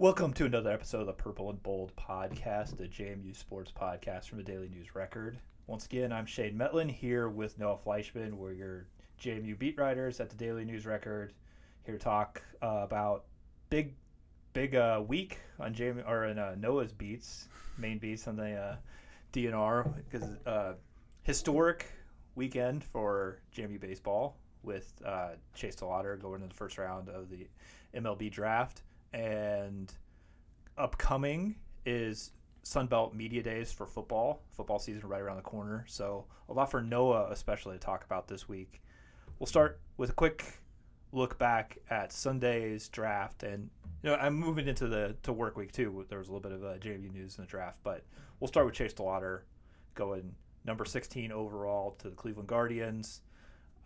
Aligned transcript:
Welcome 0.00 0.32
to 0.32 0.46
another 0.46 0.70
episode 0.70 1.02
of 1.02 1.08
the 1.08 1.12
Purple 1.12 1.50
and 1.50 1.62
Bold 1.62 1.94
podcast, 1.94 2.78
the 2.78 2.88
JMU 2.88 3.36
sports 3.36 3.70
podcast 3.70 4.30
from 4.30 4.38
the 4.38 4.44
Daily 4.44 4.70
News 4.70 4.94
Record. 4.94 5.38
Once 5.66 5.84
again, 5.84 6.10
I'm 6.10 6.24
Shane 6.24 6.56
Mettlen 6.56 6.90
here 6.90 7.28
with 7.28 7.58
Noah 7.58 7.76
Fleischman. 7.76 8.32
We're 8.32 8.54
your 8.54 8.86
JMU 9.20 9.58
beat 9.58 9.76
writers 9.76 10.18
at 10.18 10.30
the 10.30 10.36
Daily 10.36 10.64
News 10.64 10.86
Record. 10.86 11.34
Here 11.84 11.98
to 11.98 12.02
talk 12.02 12.42
uh, 12.62 12.80
about 12.82 13.26
big, 13.68 13.92
big 14.54 14.74
uh, 14.74 15.02
week 15.06 15.38
on 15.58 15.74
JMU 15.74 16.08
or 16.08 16.24
in 16.24 16.38
uh, 16.38 16.54
Noah's 16.58 16.92
beats, 16.92 17.50
main 17.76 17.98
beats 17.98 18.26
on 18.26 18.36
the 18.36 18.54
uh, 18.54 18.76
DNR 19.34 19.96
because 20.10 20.26
uh, 20.46 20.72
historic 21.24 21.84
weekend 22.36 22.82
for 22.82 23.42
JMU 23.54 23.78
baseball 23.78 24.38
with 24.62 24.90
uh, 25.04 25.32
Chase 25.54 25.76
DeLauter 25.76 26.18
going 26.18 26.40
in 26.40 26.48
the 26.48 26.54
first 26.54 26.78
round 26.78 27.10
of 27.10 27.28
the 27.28 27.46
MLB 27.94 28.30
draft 28.30 28.80
and 29.12 29.92
upcoming 30.76 31.56
is 31.86 32.32
Sunbelt 32.64 33.14
Media 33.14 33.42
Days 33.42 33.72
for 33.72 33.86
football. 33.86 34.42
Football 34.50 34.78
season 34.78 35.08
right 35.08 35.20
around 35.20 35.36
the 35.36 35.42
corner, 35.42 35.84
so 35.88 36.26
a 36.48 36.52
lot 36.52 36.70
for 36.70 36.82
Noah 36.82 37.28
especially 37.30 37.74
to 37.74 37.80
talk 37.80 38.04
about 38.04 38.28
this 38.28 38.48
week. 38.48 38.82
We'll 39.38 39.46
start 39.46 39.80
with 39.96 40.10
a 40.10 40.14
quick 40.14 40.44
look 41.12 41.38
back 41.38 41.78
at 41.90 42.12
Sunday's 42.12 42.88
draft, 42.88 43.42
and 43.42 43.70
you 44.02 44.10
know 44.10 44.16
I'm 44.16 44.34
moving 44.34 44.68
into 44.68 44.86
the 44.86 45.16
to 45.22 45.32
work 45.32 45.56
week 45.56 45.72
too. 45.72 46.04
There 46.08 46.18
was 46.18 46.28
a 46.28 46.32
little 46.32 46.48
bit 46.48 46.52
of 46.52 46.64
uh, 46.64 46.76
news 47.12 47.38
in 47.38 47.44
the 47.44 47.48
draft, 47.48 47.80
but 47.82 48.04
we'll 48.38 48.48
start 48.48 48.66
with 48.66 48.74
Chase 48.74 48.94
DeLauter 48.94 49.40
going 49.94 50.34
number 50.64 50.84
16 50.84 51.32
overall 51.32 51.96
to 51.98 52.10
the 52.10 52.16
Cleveland 52.16 52.48
Guardians. 52.48 53.22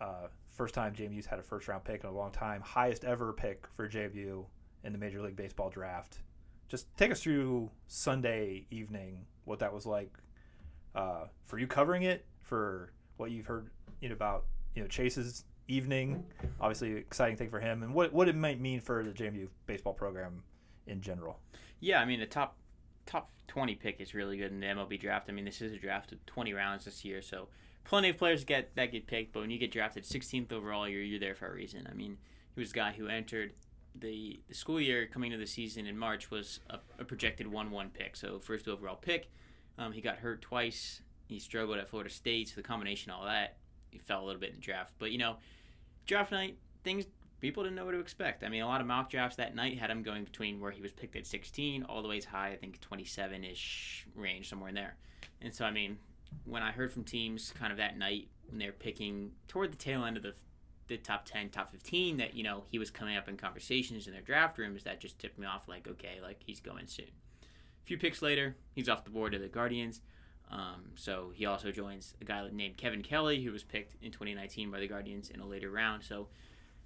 Uh, 0.01 0.27
first 0.49 0.73
time 0.73 0.93
JMU's 0.93 1.25
had 1.25 1.39
a 1.39 1.43
first 1.43 1.67
round 1.67 1.83
pick 1.83 2.03
in 2.03 2.09
a 2.09 2.13
long 2.13 2.31
time, 2.31 2.61
highest 2.61 3.05
ever 3.05 3.31
pick 3.33 3.65
for 3.75 3.87
JMU 3.87 4.45
in 4.85 4.93
the 4.93 4.99
Major 4.99 5.21
League 5.21 5.35
Baseball 5.35 5.69
draft. 5.69 6.19
Just 6.69 6.87
take 6.97 7.11
us 7.11 7.21
through 7.21 7.69
Sunday 7.87 8.65
evening, 8.71 9.25
what 9.43 9.59
that 9.59 9.73
was 9.73 9.85
like 9.85 10.11
uh, 10.95 11.25
for 11.45 11.59
you 11.59 11.67
covering 11.67 12.03
it, 12.03 12.25
for 12.39 12.91
what 13.17 13.31
you've 13.31 13.45
heard 13.45 13.69
you 14.01 14.09
know, 14.09 14.13
about 14.15 14.45
you 14.75 14.81
know 14.81 14.87
Chase's 14.87 15.43
evening, 15.67 16.23
obviously 16.59 16.93
exciting 16.93 17.35
thing 17.35 17.49
for 17.49 17.59
him, 17.59 17.83
and 17.83 17.93
what 17.93 18.13
what 18.13 18.27
it 18.27 18.35
might 18.35 18.59
mean 18.59 18.79
for 18.79 19.03
the 19.03 19.11
JMU 19.11 19.47
baseball 19.65 19.93
program 19.93 20.43
in 20.87 21.01
general. 21.01 21.39
Yeah, 21.79 21.99
I 21.99 22.05
mean 22.05 22.19
the 22.19 22.25
top 22.25 22.57
top 23.05 23.29
20 23.47 23.75
pick 23.75 23.99
is 23.99 24.13
really 24.13 24.37
good 24.37 24.51
in 24.51 24.59
the 24.59 24.65
MLB 24.67 24.99
draft. 24.99 25.29
I 25.29 25.33
mean 25.33 25.45
this 25.45 25.61
is 25.61 25.73
a 25.73 25.77
draft 25.77 26.11
of 26.11 26.25
20 26.25 26.53
rounds 26.53 26.85
this 26.85 27.03
year, 27.03 27.21
so 27.21 27.49
plenty 27.83 28.09
of 28.09 28.17
players 28.17 28.43
get 28.43 28.75
that 28.75 28.91
get 28.91 29.07
picked. 29.07 29.33
But 29.33 29.41
when 29.41 29.51
you 29.51 29.59
get 29.59 29.71
drafted 29.71 30.03
16th 30.03 30.51
overall, 30.51 30.87
you're 30.87 31.01
you're 31.01 31.19
there 31.19 31.35
for 31.35 31.47
a 31.47 31.53
reason. 31.53 31.87
I 31.89 31.93
mean 31.93 32.17
he 32.53 32.61
was 32.61 32.71
a 32.71 32.75
guy 32.75 32.93
who 32.93 33.07
entered 33.07 33.53
the, 33.97 34.39
the 34.47 34.53
school 34.53 34.79
year 34.81 35.05
coming 35.05 35.31
to 35.31 35.37
the 35.37 35.47
season 35.47 35.85
in 35.87 35.97
March 35.97 36.29
was 36.31 36.59
a, 36.69 36.79
a 36.99 37.05
projected 37.05 37.47
1 37.47 37.71
1 37.71 37.89
pick. 37.89 38.15
So, 38.15 38.39
first 38.39 38.67
overall 38.67 38.95
pick. 38.95 39.29
Um, 39.77 39.91
he 39.91 40.01
got 40.01 40.17
hurt 40.17 40.41
twice. 40.41 41.01
He 41.27 41.39
struggled 41.39 41.77
at 41.77 41.89
Florida 41.89 42.09
State. 42.09 42.49
So, 42.49 42.55
the 42.55 42.63
combination 42.63 43.11
all 43.11 43.25
that, 43.25 43.57
he 43.89 43.97
fell 43.97 44.23
a 44.23 44.25
little 44.25 44.41
bit 44.41 44.49
in 44.49 44.55
the 44.55 44.61
draft. 44.61 44.93
But, 44.99 45.11
you 45.11 45.17
know, 45.17 45.37
draft 46.05 46.31
night, 46.31 46.57
things 46.83 47.05
people 47.41 47.63
didn't 47.63 47.75
know 47.75 47.85
what 47.85 47.91
to 47.91 47.99
expect. 47.99 48.43
I 48.43 48.49
mean, 48.49 48.61
a 48.61 48.67
lot 48.67 48.81
of 48.81 48.87
mock 48.87 49.09
drafts 49.09 49.37
that 49.37 49.55
night 49.55 49.77
had 49.77 49.89
him 49.89 50.03
going 50.03 50.23
between 50.23 50.59
where 50.59 50.71
he 50.71 50.81
was 50.81 50.91
picked 50.91 51.15
at 51.15 51.27
16 51.27 51.83
all 51.83 52.01
the 52.01 52.07
way 52.07 52.17
as 52.17 52.25
high, 52.25 52.49
I 52.49 52.55
think 52.55 52.79
27 52.81 53.43
ish 53.43 54.07
range, 54.15 54.49
somewhere 54.49 54.69
in 54.69 54.75
there. 54.75 54.95
And 55.41 55.53
so, 55.53 55.65
I 55.65 55.71
mean, 55.71 55.97
when 56.45 56.63
I 56.63 56.71
heard 56.71 56.91
from 56.91 57.03
teams 57.03 57.53
kind 57.57 57.71
of 57.71 57.77
that 57.77 57.97
night 57.97 58.29
when 58.49 58.59
they're 58.59 58.71
picking 58.71 59.31
toward 59.47 59.71
the 59.71 59.77
tail 59.77 60.05
end 60.05 60.17
of 60.17 60.23
the 60.23 60.33
the 60.87 60.97
top 60.97 61.25
10, 61.25 61.49
top 61.49 61.71
15 61.71 62.17
that, 62.17 62.35
you 62.35 62.43
know, 62.43 62.63
he 62.69 62.77
was 62.77 62.91
coming 62.91 63.17
up 63.17 63.27
in 63.27 63.37
conversations 63.37 64.07
in 64.07 64.13
their 64.13 64.21
draft 64.21 64.57
rooms 64.57 64.83
that 64.83 64.99
just 64.99 65.19
tipped 65.19 65.39
me 65.39 65.45
off 65.45 65.67
like, 65.67 65.87
okay, 65.87 66.19
like 66.21 66.41
he's 66.45 66.59
going 66.59 66.87
soon. 66.87 67.07
A 67.43 67.85
few 67.85 67.97
picks 67.97 68.21
later, 68.21 68.55
he's 68.73 68.89
off 68.89 69.03
the 69.03 69.09
board 69.09 69.31
to 69.33 69.39
the 69.39 69.47
Guardians. 69.47 70.01
Um, 70.51 70.91
so 70.95 71.31
he 71.33 71.45
also 71.45 71.71
joins 71.71 72.13
a 72.21 72.25
guy 72.25 72.47
named 72.51 72.77
Kevin 72.77 73.01
Kelly, 73.01 73.43
who 73.43 73.51
was 73.51 73.63
picked 73.63 73.95
in 74.03 74.11
2019 74.11 74.71
by 74.71 74.79
the 74.79 74.87
Guardians 74.87 75.29
in 75.29 75.39
a 75.39 75.45
later 75.45 75.71
round. 75.71 76.03
So 76.03 76.27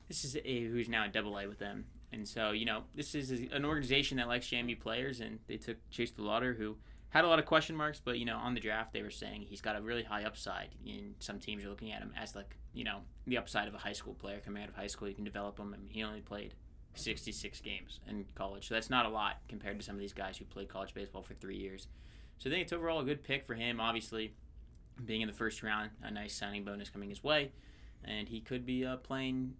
this 0.07 0.24
is 0.24 0.38
a, 0.38 0.63
who's 0.66 0.90
now 0.90 1.03
in 1.03 1.12
Double 1.12 1.38
A 1.38 1.47
with 1.47 1.59
them. 1.59 1.85
And 2.12 2.28
so, 2.28 2.51
you 2.51 2.66
know, 2.66 2.84
this 2.95 3.13
is 3.13 3.31
an 3.31 3.66
organization 3.66 4.18
that 4.18 4.28
likes 4.28 4.47
JMU 4.47 4.79
players, 4.79 5.19
and 5.19 5.40
they 5.47 5.57
took 5.57 5.78
Chase 5.91 6.12
DeLauter, 6.12 6.57
who 6.57 6.78
had 7.09 7.25
a 7.25 7.28
lot 7.28 7.40
of 7.40 7.46
question 7.46 7.75
marks, 7.75 8.00
but 8.03 8.20
you 8.20 8.25
know, 8.25 8.38
on 8.38 8.53
the 8.53 8.59
draft 8.59 8.94
they 8.94 9.02
were 9.02 9.09
saying 9.09 9.42
he's 9.42 9.62
got 9.62 9.75
a 9.75 9.81
really 9.81 10.03
high 10.03 10.24
upside. 10.24 10.70
And 10.86 11.16
some 11.20 11.40
teams 11.40 11.64
are 11.66 11.70
looking 11.70 11.92
at 11.92 12.02
him 12.02 12.14
as 12.18 12.36
like 12.36 12.56
you 12.74 12.84
know 12.84 13.00
the 13.25 13.38
upside 13.38 13.68
of 13.68 13.74
a 13.74 13.80
high 13.80 13.94
school 13.94 14.14
player 14.14 14.40
coming 14.44 14.62
out 14.62 14.70
of 14.70 14.75
high 14.75 14.88
school. 14.88 15.08
You 15.08 15.16
can 15.16 15.24
develop 15.24 15.58
him. 15.58 15.75
He 15.90 16.03
only 16.03 16.22
played 16.22 16.53
66 16.96 17.62
games 17.62 18.00
in 18.08 18.25
college, 18.36 18.68
so 18.68 18.75
that's 18.75 18.90
not 18.90 19.06
a 19.06 19.09
lot 19.09 19.38
compared 19.48 19.80
to 19.80 19.86
some 19.86 19.96
of 19.96 20.02
these 20.02 20.14
guys 20.14 20.38
who 20.38 20.46
played 20.46 20.69
college 20.69 20.94
baseball 20.94 21.24
for 21.24 21.34
three 21.36 21.58
years. 21.58 21.88
So 22.38 22.50
I 22.50 22.53
think 22.53 22.64
it's 22.64 22.74
overall 22.74 23.02
a 23.02 23.06
good 23.06 23.24
pick 23.24 23.46
for 23.46 23.53
him. 23.53 23.80
Obviously, 23.80 24.34
being 25.03 25.22
in 25.22 25.28
the 25.28 25.34
first 25.34 25.64
round, 25.64 25.92
a 26.03 26.12
nice 26.12 26.36
signing 26.36 26.64
bonus 26.64 26.90
coming 26.90 27.09
his 27.09 27.24
way, 27.24 27.52
and 28.03 28.28
he 28.28 28.40
could 28.40 28.66
be 28.66 28.86
uh, 28.86 28.98
playing 28.98 29.56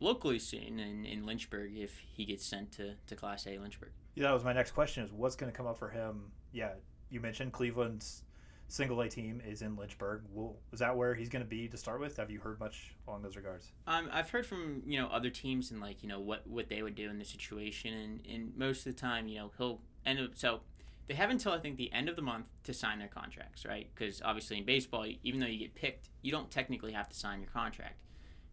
locally 0.00 0.38
soon 0.38 0.78
in, 0.78 1.04
in 1.04 1.26
Lynchburg 1.26 1.72
if 1.76 1.98
he 1.98 2.24
gets 2.24 2.44
sent 2.44 2.72
to, 2.72 2.94
to 3.06 3.14
Class 3.16 3.46
A 3.46 3.58
Lynchburg. 3.58 3.90
Yeah, 4.14 4.24
that 4.24 4.34
was 4.34 4.44
my 4.44 4.52
next 4.52 4.72
question: 4.72 5.04
is 5.04 5.12
what's 5.12 5.36
going 5.36 5.50
to 5.50 5.56
come 5.56 5.66
up 5.66 5.78
for 5.78 5.88
him? 5.88 6.30
Yeah, 6.52 6.70
you 7.12 7.20
mentioned 7.20 7.52
Cleveland's 7.52 8.24
single 8.68 9.02
A 9.02 9.08
team 9.08 9.42
is 9.46 9.60
in 9.60 9.76
Lynchburg. 9.76 10.22
Will, 10.32 10.56
is 10.72 10.80
that 10.80 10.96
where 10.96 11.14
he's 11.14 11.28
going 11.28 11.44
to 11.44 11.48
be 11.48 11.68
to 11.68 11.76
start 11.76 12.00
with? 12.00 12.16
Have 12.16 12.30
you 12.30 12.40
heard 12.40 12.58
much 12.58 12.94
along 13.06 13.22
those 13.22 13.36
regards? 13.36 13.70
Um, 13.86 14.08
I've 14.10 14.30
heard 14.30 14.46
from 14.46 14.82
you 14.86 14.98
know 14.98 15.08
other 15.08 15.30
teams 15.30 15.70
and 15.70 15.80
like 15.80 16.02
you 16.02 16.08
know 16.08 16.18
what 16.18 16.46
what 16.46 16.68
they 16.68 16.82
would 16.82 16.94
do 16.94 17.10
in 17.10 17.18
the 17.18 17.24
situation, 17.24 17.92
and, 17.92 18.26
and 18.28 18.56
most 18.56 18.86
of 18.86 18.94
the 18.94 19.00
time 19.00 19.28
you 19.28 19.38
know 19.38 19.50
he'll 19.58 19.80
end 20.06 20.18
up 20.18 20.30
so 20.34 20.60
they 21.06 21.14
have 21.14 21.30
until 21.30 21.52
I 21.52 21.58
think 21.58 21.76
the 21.76 21.92
end 21.92 22.08
of 22.08 22.16
the 22.16 22.22
month 22.22 22.46
to 22.64 22.72
sign 22.72 22.98
their 22.98 23.08
contracts, 23.08 23.66
right? 23.66 23.88
Because 23.94 24.22
obviously 24.22 24.58
in 24.58 24.64
baseball, 24.64 25.06
even 25.22 25.40
though 25.40 25.46
you 25.46 25.58
get 25.58 25.74
picked, 25.74 26.08
you 26.22 26.32
don't 26.32 26.50
technically 26.50 26.92
have 26.92 27.08
to 27.10 27.16
sign 27.16 27.40
your 27.40 27.50
contract, 27.50 27.98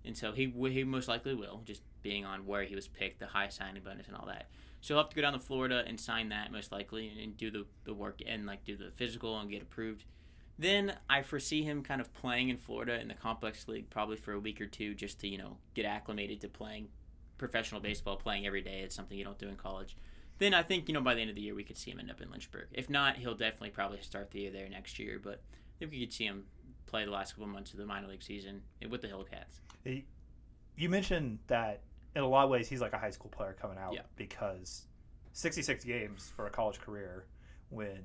and 0.03 0.18
so 0.18 0.34
he 0.34 0.53
he 0.70 0.84
most 0.84 1.08
likely 1.08 1.34
will, 1.34 1.62
just 1.66 1.81
being 2.02 2.26
on 2.26 2.46
where 2.46 2.64
he 2.64 2.76
was 2.76 2.88
picked, 2.88 3.20
the 3.20 3.28
high 3.28 3.50
signing 3.50 3.84
bonus 3.84 4.08
and 4.08 4.18
all 4.18 4.26
that. 4.28 4.50
So 4.81 4.94
he'll 4.94 5.03
have 5.03 5.09
to 5.09 5.16
go 5.16 5.22
down 5.22 5.34
to 5.34 5.40
Florida 5.40 5.84
and 5.85 6.00
sign 6.00 6.29
that 6.29 6.51
most 6.51 6.72
likely 6.72 7.09
and, 7.09 7.19
and 7.19 7.38
do 7.38 7.51
the, 7.51 7.66
the 7.84 7.94
work 7.94 8.22
and 8.25 8.45
like 8.45 8.63
do 8.63 8.75
the 8.78 8.91
physical 8.95 9.38
and 9.40 9.50
get 9.50 9.62
approved. 9.62 10.06
Then 10.57 10.94
I 11.09 11.22
foresee 11.22 11.63
him 11.63 11.84
kind 11.84 12.01
of 12.01 12.13
playing 12.13 12.50
in 12.50 12.57
Florida 12.57 13.00
in 13.00 13.07
the 13.07 13.13
complex 13.13 13.67
league 13.67 13.90
probably 13.90 14.17
for 14.17 14.34
a 14.34 14.40
week 14.40 14.59
or 14.59 14.66
two 14.66 14.94
just 14.94 15.19
to, 15.22 15.28
you 15.28 15.38
know, 15.38 15.57
get 15.73 15.85
acclimated 15.85 16.41
to 16.41 16.50
playing 16.50 16.90
professional 17.38 17.79
baseball, 17.79 18.17
playing 18.17 18.45
every 18.45 18.62
day. 18.62 18.81
It's 18.81 18.95
something 18.95 19.17
you 19.17 19.23
don't 19.23 19.40
do 19.40 19.47
in 19.47 19.56
college. 19.56 19.95
Then 20.38 20.53
I 20.53 20.63
think, 20.63 20.88
you 20.88 20.94
know, 20.94 21.01
by 21.01 21.16
the 21.16 21.22
end 21.22 21.29
of 21.29 21.35
the 21.35 21.41
year 21.41 21.56
we 21.56 21.63
could 21.63 21.78
see 21.78 21.91
him 21.91 22.00
end 22.00 22.11
up 22.11 22.22
in 22.22 22.29
Lynchburg. 22.29 22.67
If 22.73 22.90
not, 22.90 23.17
he'll 23.17 23.35
definitely 23.35 23.72
probably 23.72 24.00
start 24.01 24.31
the 24.31 24.40
year 24.40 24.51
there 24.51 24.67
next 24.69 25.00
year, 25.00 25.19
but 25.22 25.41
I 25.44 25.79
think 25.79 25.91
we 25.91 26.00
could 26.01 26.13
see 26.13 26.25
him 26.25 26.46
play 26.85 27.06
the 27.06 27.11
last 27.11 27.35
couple 27.35 27.47
months 27.47 27.72
of 27.72 27.78
the 27.79 27.85
minor 27.85 28.07
league 28.07 28.23
season 28.23 28.61
with 28.90 29.01
the 29.01 29.07
Hillcats. 29.07 29.59
You 30.75 30.90
mentioned 30.90 31.40
that 31.47 31.81
in 32.16 32.24
a 32.24 32.28
lot 32.28 32.44
of 32.44 32.50
ways 32.50 32.68
he's 32.68 32.81
like 32.81 32.94
a 32.94 32.97
high 32.97 33.12
school 33.12 33.30
player 33.30 33.56
coming 33.59 33.78
out 33.78 33.94
yeah. 33.94 34.02
because 34.16 34.86
66 35.34 35.84
games 35.84 36.31
for 36.36 36.47
a 36.47 36.50
college 36.50 36.80
career 36.80 37.25
when 37.70 38.00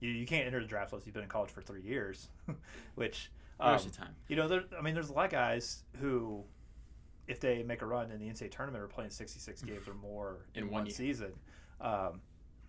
you, 0.00 0.10
you 0.10 0.26
can't 0.26 0.46
enter 0.46 0.60
the 0.60 0.66
draft 0.66 0.92
unless 0.92 1.06
you've 1.06 1.14
been 1.14 1.22
in 1.22 1.28
college 1.28 1.50
for 1.50 1.62
three 1.62 1.82
years, 1.82 2.28
which 2.94 3.30
um, 3.60 3.78
time. 3.78 4.14
You 4.28 4.36
know, 4.36 4.48
there, 4.48 4.64
I 4.76 4.82
mean, 4.82 4.94
there's 4.94 5.10
a 5.10 5.12
lot 5.12 5.26
of 5.26 5.30
guys 5.30 5.84
who, 6.00 6.42
if 7.28 7.40
they 7.40 7.62
make 7.62 7.82
a 7.82 7.86
run 7.86 8.10
in 8.10 8.18
the 8.18 8.26
NCAA 8.26 8.50
tournament, 8.50 8.82
are 8.82 8.88
playing 8.88 9.10
66 9.10 9.62
games 9.64 9.88
or 9.88 9.94
more 9.94 10.46
in, 10.54 10.64
in 10.64 10.70
one, 10.70 10.84
one 10.84 10.90
season. 10.90 11.32
Um, 11.80 12.20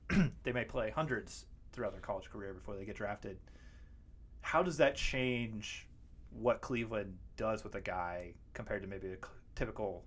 they 0.44 0.52
may 0.52 0.64
play 0.64 0.92
hundreds 0.92 1.46
throughout 1.72 1.92
their 1.92 2.02
college 2.02 2.30
career 2.30 2.54
before 2.54 2.76
they 2.76 2.86
get 2.86 2.96
drafted. 2.96 3.38
How 4.42 4.62
does 4.62 4.78
that 4.78 4.96
change 4.96 5.88
what 6.32 6.62
Cleveland 6.62 7.18
does 7.38 7.64
with 7.64 7.76
a 7.76 7.82
guy 7.82 8.34
compared 8.54 8.82
to 8.84 8.88
maybe 8.88 9.08
a 9.08 9.18
typical 9.56 10.04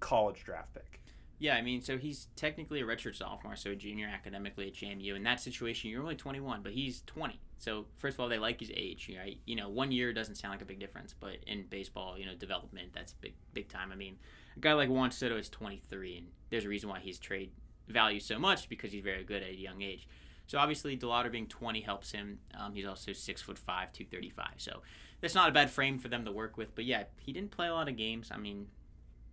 college 0.00 0.44
draft 0.44 0.74
pick. 0.74 1.00
Yeah, 1.40 1.54
I 1.54 1.62
mean, 1.62 1.80
so 1.82 1.98
he's 1.98 2.28
technically 2.34 2.80
a 2.80 2.84
redshirt 2.84 3.14
sophomore, 3.14 3.54
so 3.54 3.70
a 3.70 3.76
junior 3.76 4.08
academically 4.08 4.66
at 4.66 4.74
JMU. 4.74 5.14
In 5.14 5.22
that 5.22 5.40
situation, 5.40 5.88
you're 5.88 6.02
only 6.02 6.16
21, 6.16 6.62
but 6.62 6.72
he's 6.72 7.02
20. 7.06 7.40
So 7.58 7.86
first 7.96 8.16
of 8.16 8.20
all, 8.20 8.28
they 8.28 8.38
like 8.38 8.58
his 8.58 8.72
age, 8.74 9.10
right? 9.16 9.38
You 9.44 9.54
know, 9.54 9.68
one 9.68 9.92
year 9.92 10.12
doesn't 10.12 10.34
sound 10.34 10.52
like 10.52 10.62
a 10.62 10.64
big 10.64 10.80
difference, 10.80 11.14
but 11.18 11.36
in 11.46 11.64
baseball, 11.70 12.18
you 12.18 12.26
know, 12.26 12.34
development 12.34 12.92
that's 12.92 13.12
big, 13.14 13.34
big 13.52 13.68
time. 13.68 13.92
I 13.92 13.96
mean, 13.96 14.16
a 14.56 14.60
guy 14.60 14.72
like 14.72 14.88
Juan 14.88 15.12
Soto 15.12 15.36
is 15.36 15.48
23, 15.48 16.18
and 16.18 16.26
there's 16.50 16.64
a 16.64 16.68
reason 16.68 16.88
why 16.88 16.98
he's 16.98 17.18
trade 17.20 17.52
value 17.86 18.20
so 18.20 18.38
much 18.38 18.68
because 18.68 18.92
he's 18.92 19.04
very 19.04 19.22
good 19.22 19.42
at 19.42 19.50
a 19.50 19.56
young 19.56 19.82
age. 19.82 20.08
So 20.48 20.58
obviously, 20.58 20.96
DeLauter 20.96 21.30
being 21.30 21.46
20 21.46 21.82
helps 21.82 22.10
him. 22.10 22.38
Um, 22.58 22.74
he's 22.74 22.86
also 22.86 23.12
six 23.12 23.42
foot 23.42 23.58
five, 23.58 23.92
235. 23.92 24.54
So 24.56 24.82
that's 25.20 25.34
not 25.34 25.48
a 25.48 25.52
bad 25.52 25.70
frame 25.70 25.98
for 25.98 26.08
them 26.08 26.24
to 26.24 26.32
work 26.32 26.56
with. 26.56 26.74
But 26.74 26.84
yeah, 26.84 27.04
he 27.18 27.32
didn't 27.32 27.50
play 27.50 27.68
a 27.68 27.74
lot 27.74 27.88
of 27.88 27.96
games. 27.96 28.30
I 28.32 28.38
mean, 28.38 28.68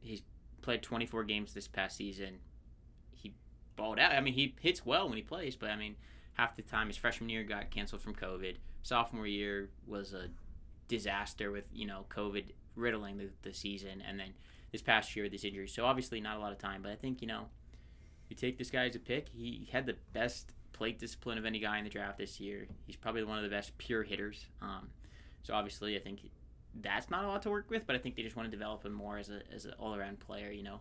he's 0.02 0.22
played 0.66 0.82
24 0.82 1.24
games 1.24 1.54
this 1.54 1.68
past 1.68 1.96
season. 1.96 2.40
He 3.12 3.34
balled 3.76 4.00
out. 4.00 4.12
I 4.12 4.20
mean, 4.20 4.34
he 4.34 4.56
hits 4.60 4.86
well 4.86 5.08
when 5.08 5.16
he 5.16 5.24
plays, 5.24 5.56
but 5.56 5.70
I 5.70 5.76
mean, 5.76 5.96
half 6.34 6.56
the 6.56 6.64
time 6.64 6.88
his 6.88 6.98
freshman 6.98 7.30
year 7.30 7.44
got 7.44 7.70
canceled 7.70 8.02
from 8.02 8.16
COVID. 8.16 8.56
Sophomore 8.82 9.28
year 9.28 9.70
was 9.88 10.14
a 10.14 10.30
disaster 10.88 11.52
with 11.52 11.68
you 11.74 11.86
know 11.86 12.06
COVID 12.10 12.46
riddling 12.76 13.18
the, 13.18 13.30
the 13.44 13.54
season, 13.54 14.04
and 14.06 14.20
then 14.20 14.34
this 14.72 14.82
past 14.82 15.16
year 15.16 15.26
with 15.26 15.32
this 15.32 15.46
injury. 15.46 15.68
So 15.68 15.86
obviously 15.86 16.20
not 16.20 16.36
a 16.36 16.40
lot 16.40 16.52
of 16.52 16.58
time, 16.58 16.82
but 16.82 16.92
I 16.92 16.96
think 16.96 17.22
you 17.22 17.28
know 17.28 17.46
you 18.28 18.36
take 18.36 18.58
this 18.58 18.72
guy 18.72 18.88
as 18.88 18.96
a 18.96 19.00
pick. 19.00 19.30
He 19.30 19.70
had 19.72 19.86
the 19.86 19.96
best 20.14 20.52
plate 20.74 21.00
discipline 21.00 21.38
of 21.38 21.46
any 21.46 21.60
guy 21.60 21.78
in 21.78 21.84
the 21.84 21.90
draft 21.90 22.18
this 22.18 22.40
year. 22.40 22.68
He's 22.86 22.98
probably 22.98 23.24
one 23.24 23.38
of 23.38 23.44
the 23.44 23.50
best 23.50 23.78
pure 23.78 24.04
hitters. 24.04 24.48
Um, 24.62 24.90
so 25.44 25.54
obviously, 25.54 25.96
I 25.96 26.00
think 26.00 26.22
that's 26.82 27.10
not 27.10 27.24
a 27.24 27.28
lot 27.28 27.42
to 27.44 27.50
work 27.50 27.70
with, 27.70 27.88
but 27.88 27.96
I 27.96 28.00
think 28.00 28.16
they 28.16 28.24
just 28.24 28.36
want 28.36 28.50
to 28.50 28.56
develop 28.56 28.86
him 28.86 28.94
more 28.94 29.18
as 29.18 29.30
a 29.30 29.42
as 29.54 29.66
an 29.66 29.74
all 29.80 29.96
around 29.96 30.20
player. 30.20 30.52
You 30.52 30.64
know, 30.64 30.80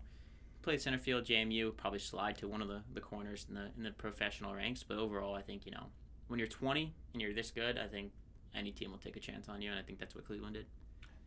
played 0.63 0.81
center 0.81 0.99
field, 0.99 1.25
JMU, 1.25 1.77
probably 1.77 1.99
slide 1.99 2.37
to 2.39 2.49
one 2.49 2.63
of 2.63 2.69
the, 2.69 2.83
the 2.93 3.01
corners 3.01 3.47
in 3.49 3.55
the 3.55 3.69
in 3.77 3.83
the 3.83 3.91
professional 3.93 4.55
ranks. 4.55 4.83
But 4.83 4.99
overall, 4.99 5.35
I 5.35 5.43
think 5.43 5.67
you 5.67 5.73
know 5.73 5.87
when 6.29 6.39
you're 6.39 6.49
20 6.49 6.93
and 7.13 7.23
you're 7.23 7.35
this 7.35 7.51
good, 7.51 7.79
I 7.79 7.87
think 7.87 8.13
any 8.55 8.71
team 8.71 8.91
will 8.91 8.99
take 8.99 9.17
a 9.17 9.21
chance 9.21 9.49
on 9.49 9.61
you, 9.63 9.71
and 9.71 9.79
I 9.79 9.83
think 9.83 9.99
that's 9.99 10.15
what 10.15 10.27
Cleveland 10.27 10.55
did. 10.55 10.67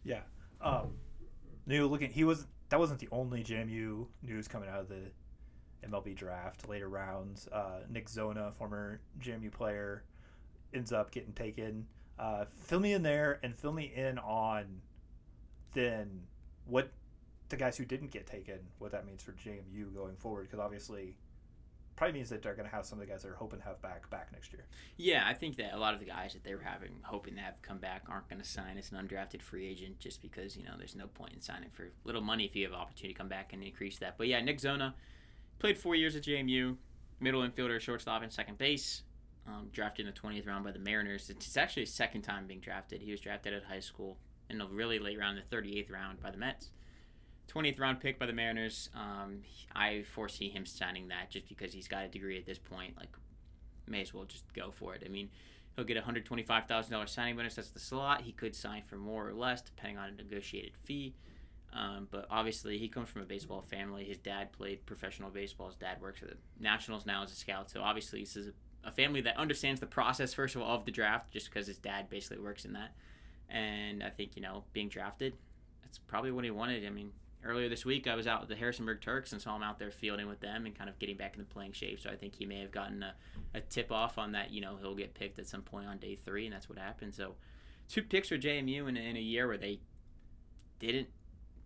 Yeah. 0.04 0.22
Um, 0.62 0.94
new 1.66 1.88
looking. 1.88 2.10
He 2.10 2.24
was 2.24 2.48
that 2.70 2.80
wasn't 2.80 3.00
the 3.00 3.10
only 3.12 3.44
JMU 3.44 4.08
news 4.24 4.48
coming 4.48 4.70
out 4.70 4.82
of 4.82 4.90
the 4.90 5.02
MLB 5.88 6.16
draft 6.16 6.68
later 6.68 6.90
rounds. 6.90 7.48
Uh, 7.52 7.82
Nick 7.90 8.10
Zona, 8.10 8.52
former 8.52 9.00
JMU 9.22 9.52
player, 9.52 10.04
ends 10.74 10.92
up 10.92 11.12
getting 11.12 11.34
taken. 11.34 11.86
Uh, 12.20 12.46
fill 12.64 12.80
me 12.80 12.94
in 12.94 13.04
there 13.04 13.40
and 13.44 13.56
fill 13.56 13.74
me 13.74 13.92
in 13.96 14.18
on 14.20 14.82
then 15.74 16.22
what 16.66 16.92
the 17.50 17.58
guys 17.58 17.78
who 17.78 17.86
didn't 17.86 18.12
get 18.12 18.26
taken, 18.26 18.60
what 18.80 18.92
that 18.92 19.06
means 19.06 19.22
for 19.22 19.32
JMU 19.34 19.94
going 19.94 20.16
forward, 20.16 20.48
because 20.48 20.60
obviously 20.60 21.18
probably 21.98 22.14
means 22.14 22.30
that 22.30 22.44
they're 22.44 22.54
going 22.54 22.70
to 22.70 22.74
have 22.74 22.86
some 22.86 23.00
of 23.00 23.06
the 23.06 23.12
guys 23.12 23.24
that 23.24 23.30
are 23.30 23.36
hoping 23.36 23.60
to 23.60 23.66
have 23.66 23.82
back 23.82 24.10
back 24.10 24.32
next 24.32 24.54
year. 24.54 24.66
Yeah, 24.96 25.24
I 25.28 25.34
think 25.34 25.58
that 25.58 25.74
a 25.74 25.78
lot 25.78 25.94
of 25.94 26.00
the 26.00 26.06
guys 26.06 26.34
that 26.34 26.44
they 26.44 26.54
were 26.54 26.62
having 26.62 26.92
hoping 27.04 27.36
to 27.36 27.42
have 27.42 27.62
come 27.62 27.80
back 27.80 28.04
aren't 28.08 28.30
going 28.30 28.42
to 28.42 28.48
sign 28.48 28.78
as 28.78 28.92
an 28.92 29.06
undrafted 29.06 29.42
free 29.42 29.68
agent 29.68 30.00
just 30.00 30.22
because 30.22 30.56
you 30.56 30.64
know 30.64 30.74
there's 30.78 30.96
no 30.96 31.08
point 31.08 31.34
in 31.34 31.42
signing 31.42 31.70
for 31.72 31.90
little 32.06 32.22
money 32.22 32.46
if 32.46 32.56
you 32.56 32.64
have 32.66 32.74
opportunity 32.74 33.14
to 33.14 33.18
come 33.18 33.28
back 33.28 33.52
and 33.52 33.64
increase 33.64 33.98
that. 34.00 34.18
But 34.18 34.28
yeah, 34.28 34.40
Nick 34.42 34.60
Zona 34.60 34.96
played 35.60 35.78
four 35.78 35.96
years 35.96 36.16
at 36.16 36.24
JMU, 36.24 36.78
middle 37.20 37.42
infielder, 37.42 37.80
shortstop, 37.80 38.22
and 38.22 38.32
second 38.32 38.58
base. 38.58 39.02
Um, 39.48 39.70
drafted 39.72 40.06
in 40.06 40.14
the 40.14 40.20
20th 40.20 40.46
round 40.46 40.66
by 40.66 40.72
the 40.72 40.80
Mariners. 40.80 41.30
It's 41.30 41.56
actually 41.56 41.84
his 41.84 41.94
second 41.94 42.24
time 42.24 42.48
being 42.48 42.60
drafted. 42.60 43.02
He 43.02 43.12
was 43.12 43.22
drafted 43.22 43.54
at 43.54 43.64
high 43.64 43.80
school 43.80 44.18
in 44.50 44.60
a 44.60 44.68
really 44.68 45.00
late 45.00 45.18
round, 45.18 45.38
the 45.38 45.56
38th 45.56 45.90
round 45.90 46.22
by 46.22 46.32
the 46.32 46.38
Mets. 46.38 46.72
20th 47.54 47.80
round 47.80 48.00
pick 48.02 48.20
by 48.20 48.26
the 48.26 48.34
Mariners. 48.34 48.90
Um, 48.94 49.44
I 49.74 50.04
foresee 50.14 50.50
him 50.50 50.66
signing 50.66 51.08
that 51.08 51.30
just 51.30 51.48
because 51.48 51.74
he's 51.74 51.88
got 51.88 52.04
a 52.04 52.08
degree 52.08 52.38
at 52.38 52.46
this 52.46 52.58
point. 52.58 52.98
Like, 52.98 53.16
may 53.88 54.02
as 54.02 54.14
well 54.14 54.26
just 54.26 54.52
go 54.54 54.72
for 54.72 54.96
it. 54.96 55.04
I 55.06 55.10
mean, 55.10 55.30
he'll 55.76 55.86
get 55.86 55.98
a 55.98 56.02
$125,000 56.02 57.10
signing 57.10 57.36
bonus. 57.36 57.56
That's 57.56 57.70
the 57.70 57.80
slot. 57.80 58.22
He 58.22 58.34
could 58.34 58.56
sign 58.56 58.84
for 58.86 58.98
more 58.98 59.28
or 59.28 59.34
less 59.34 59.62
depending 59.62 59.98
on 59.98 60.10
a 60.10 60.12
negotiated 60.12 60.74
fee. 60.84 61.16
Um, 61.74 62.08
but 62.12 62.26
obviously, 62.30 62.78
he 62.78 62.88
comes 62.88 63.10
from 63.10 63.22
a 63.22 63.26
baseball 63.26 63.62
family. 63.62 64.06
His 64.06 64.18
dad 64.18 64.52
played 64.52 64.86
professional 64.86 65.30
baseball. 65.30 65.68
His 65.68 65.76
dad 65.76 66.02
works 66.02 66.22
at 66.24 66.30
the 66.30 66.38
Nationals 66.60 67.06
now 67.06 67.24
as 67.24 67.32
a 67.32 67.36
scout. 67.36 67.70
So 67.70 67.82
obviously, 67.82 68.22
this 68.22 68.36
is 68.36 68.48
a, 68.48 68.52
a 68.84 68.92
family 68.92 69.22
that 69.22 69.38
understands 69.38 69.80
the 69.80 69.86
process, 69.86 70.34
first 70.34 70.56
of 70.56 70.62
all, 70.62 70.76
of 70.76 70.86
the 70.86 70.92
draft, 70.92 71.32
just 71.32 71.50
because 71.50 71.68
his 71.68 71.78
dad 71.78 72.10
basically 72.10 72.40
works 72.40 72.66
in 72.66 72.74
that. 72.74 72.94
And 73.50 74.04
I 74.04 74.10
think, 74.10 74.36
you 74.36 74.42
know, 74.42 74.64
being 74.74 74.90
drafted, 74.90 75.34
that's 75.82 75.98
probably 75.98 76.32
what 76.32 76.44
he 76.44 76.52
wanted. 76.52 76.86
I 76.86 76.90
mean, 76.90 77.12
earlier 77.44 77.70
this 77.70 77.86
week, 77.86 78.08
I 78.08 78.16
was 78.16 78.28
out 78.28 78.42
with 78.42 78.50
the 78.50 78.56
Harrisonburg 78.56 79.02
Turks 79.02 79.32
and 79.32 79.42
saw 79.42 79.56
him 79.56 79.64
out 79.64 79.80
there 79.80 79.92
fielding 79.92 80.28
with 80.28 80.40
them 80.40 80.66
and 80.66 80.78
kind 80.78 80.90
of 80.90 81.00
getting 81.00 81.18
back 81.18 81.34
into 81.36 81.46
playing 81.46 81.72
shape. 81.72 82.00
So 82.02 82.10
I 82.10 82.16
think 82.16 82.36
he 82.36 82.46
may 82.46 82.60
have 82.60 82.72
gotten 82.72 83.04
a, 83.04 83.14
a 83.54 83.62
tip 83.62 83.92
off 83.92 84.18
on 84.18 84.34
that. 84.34 84.52
You 84.52 84.62
know, 84.62 84.78
he'll 84.80 84.96
get 84.96 85.14
picked 85.14 85.40
at 85.40 85.48
some 85.48 85.62
point 85.62 85.88
on 85.88 85.98
day 85.98 86.16
three, 86.16 86.46
and 86.46 86.54
that's 86.54 86.70
what 86.70 86.78
happened. 86.78 87.14
So 87.14 87.36
two 87.88 88.04
picks 88.04 88.30
for 88.30 88.38
JMU 88.38 88.90
in, 88.90 88.98
in 88.98 89.16
a 89.18 89.22
year 89.22 89.48
where 89.48 89.58
they 89.58 89.80
didn't 90.80 91.08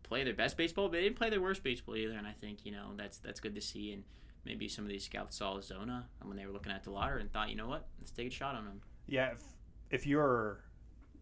play 0.03 0.23
their 0.23 0.33
best 0.33 0.57
baseball, 0.57 0.87
but 0.87 0.93
they 0.93 1.03
didn't 1.03 1.17
play 1.17 1.29
their 1.29 1.41
worst 1.41 1.63
baseball 1.63 1.95
either. 1.95 2.13
And 2.13 2.27
I 2.27 2.33
think 2.33 2.65
you 2.65 2.71
know 2.71 2.91
that's 2.95 3.17
that's 3.17 3.39
good 3.39 3.55
to 3.55 3.61
see. 3.61 3.93
And 3.93 4.03
maybe 4.45 4.67
some 4.67 4.85
of 4.85 4.89
these 4.89 5.05
scouts 5.05 5.37
saw 5.37 5.59
Zona 5.61 6.07
when 6.23 6.37
they 6.37 6.45
were 6.45 6.51
looking 6.51 6.71
at 6.71 6.83
DeLauter 6.83 7.19
and 7.19 7.31
thought, 7.31 7.49
you 7.49 7.55
know 7.55 7.67
what, 7.67 7.87
let's 7.99 8.11
take 8.11 8.27
a 8.27 8.31
shot 8.31 8.55
on 8.55 8.63
him. 8.65 8.81
Yeah, 9.07 9.31
if, 9.31 9.43
if 9.89 10.07
you're 10.07 10.63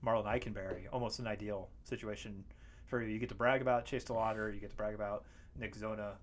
Marlin 0.02 0.26
Ikenberry, 0.26 0.86
almost 0.92 1.20
an 1.20 1.28
ideal 1.28 1.70
situation 1.84 2.44
for 2.86 3.02
you. 3.02 3.10
You 3.10 3.20
get 3.20 3.30
to 3.30 3.36
brag 3.36 3.62
about 3.62 3.86
Chase 3.86 4.04
DeLauter, 4.04 4.54
you 4.54 4.60
get 4.60 4.72
to 4.72 4.76
brag 4.76 4.96
about 4.96 5.26
Nick 5.58 5.76
Zona, 5.76 6.14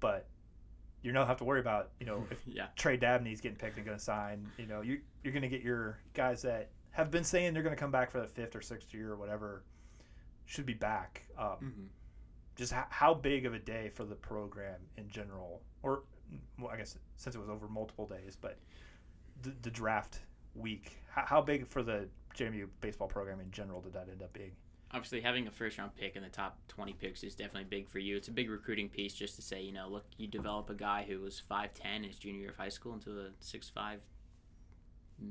but 0.00 0.26
you 1.02 1.12
don't 1.12 1.26
have 1.26 1.38
to 1.38 1.44
worry 1.44 1.60
about 1.60 1.90
you 2.00 2.06
know 2.06 2.24
if 2.30 2.40
yeah. 2.46 2.66
Trey 2.76 2.98
Dabney's 2.98 3.40
getting 3.40 3.58
picked 3.58 3.76
and 3.76 3.86
going 3.86 3.98
to 3.98 4.02
sign. 4.02 4.46
You 4.58 4.66
know 4.66 4.80
you 4.80 5.00
you're 5.22 5.32
going 5.32 5.42
to 5.42 5.48
get 5.48 5.62
your 5.62 5.98
guys 6.14 6.42
that 6.42 6.70
have 6.90 7.10
been 7.10 7.24
saying 7.24 7.54
they're 7.54 7.62
going 7.62 7.74
to 7.74 7.80
come 7.80 7.90
back 7.90 8.10
for 8.10 8.20
the 8.20 8.26
fifth 8.26 8.56
or 8.56 8.62
sixth 8.62 8.92
year 8.92 9.12
or 9.12 9.16
whatever 9.16 9.64
should 10.46 10.66
be 10.66 10.74
back. 10.74 11.24
Um, 11.38 11.46
Mm-hmm. 11.46 11.82
Just 12.56 12.72
how, 12.72 12.86
how 12.90 13.14
big 13.14 13.46
of 13.46 13.54
a 13.54 13.58
day 13.60 13.88
for 13.94 14.04
the 14.04 14.16
program 14.16 14.80
in 14.96 15.08
general, 15.08 15.62
or 15.84 16.02
well, 16.58 16.70
I 16.72 16.76
guess 16.76 16.96
since 17.16 17.34
it 17.34 17.38
was 17.38 17.48
over 17.48 17.68
multiple 17.68 18.06
days, 18.06 18.36
but 18.40 18.58
the, 19.42 19.52
the 19.62 19.70
draft 19.70 20.20
week, 20.54 20.98
how, 21.10 21.24
how 21.26 21.40
big 21.42 21.66
for 21.66 21.82
the 21.82 22.08
JMU 22.36 22.68
baseball 22.80 23.08
program 23.08 23.40
in 23.40 23.50
general 23.50 23.80
did 23.80 23.92
that 23.94 24.08
end 24.10 24.22
up 24.22 24.32
being? 24.32 24.52
obviously 24.92 25.20
having 25.20 25.46
a 25.46 25.50
first 25.50 25.78
round 25.78 25.94
pick 25.96 26.16
in 26.16 26.22
the 26.22 26.28
top 26.28 26.58
20 26.68 26.94
picks 26.94 27.22
is 27.22 27.34
definitely 27.34 27.64
big 27.64 27.88
for 27.88 27.98
you. 27.98 28.16
It's 28.16 28.28
a 28.28 28.32
big 28.32 28.50
recruiting 28.50 28.88
piece 28.88 29.14
just 29.14 29.36
to 29.36 29.42
say, 29.42 29.62
you 29.62 29.72
know, 29.72 29.88
look, 29.88 30.04
you 30.16 30.26
develop 30.26 30.70
a 30.70 30.74
guy 30.74 31.04
who 31.06 31.20
was 31.20 31.42
5'10 31.50 32.06
his 32.06 32.16
junior 32.16 32.40
year 32.40 32.50
of 32.50 32.56
high 32.56 32.68
school 32.68 32.94
into 32.94 33.10
a 33.10 33.30
6'5 33.42 33.98
mm, 35.22 35.30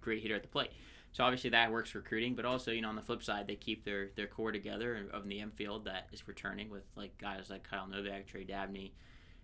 great 0.00 0.22
hitter 0.22 0.34
at 0.34 0.42
the 0.42 0.48
plate. 0.48 0.70
So 1.12 1.24
obviously 1.24 1.50
that 1.50 1.72
works 1.72 1.94
recruiting, 1.94 2.34
but 2.34 2.44
also, 2.44 2.70
you 2.70 2.82
know, 2.82 2.88
on 2.88 2.96
the 2.96 3.02
flip 3.02 3.22
side, 3.22 3.46
they 3.46 3.56
keep 3.56 3.84
their, 3.84 4.10
their 4.16 4.26
core 4.26 4.52
together 4.52 5.08
of 5.12 5.28
the 5.28 5.40
infield 5.40 5.86
that 5.86 6.08
is 6.12 6.26
returning 6.28 6.70
with 6.70 6.84
like 6.94 7.16
guys 7.18 7.48
like 7.48 7.68
Kyle 7.68 7.86
Novak, 7.86 8.26
Trey 8.26 8.44
Dabney, 8.44 8.92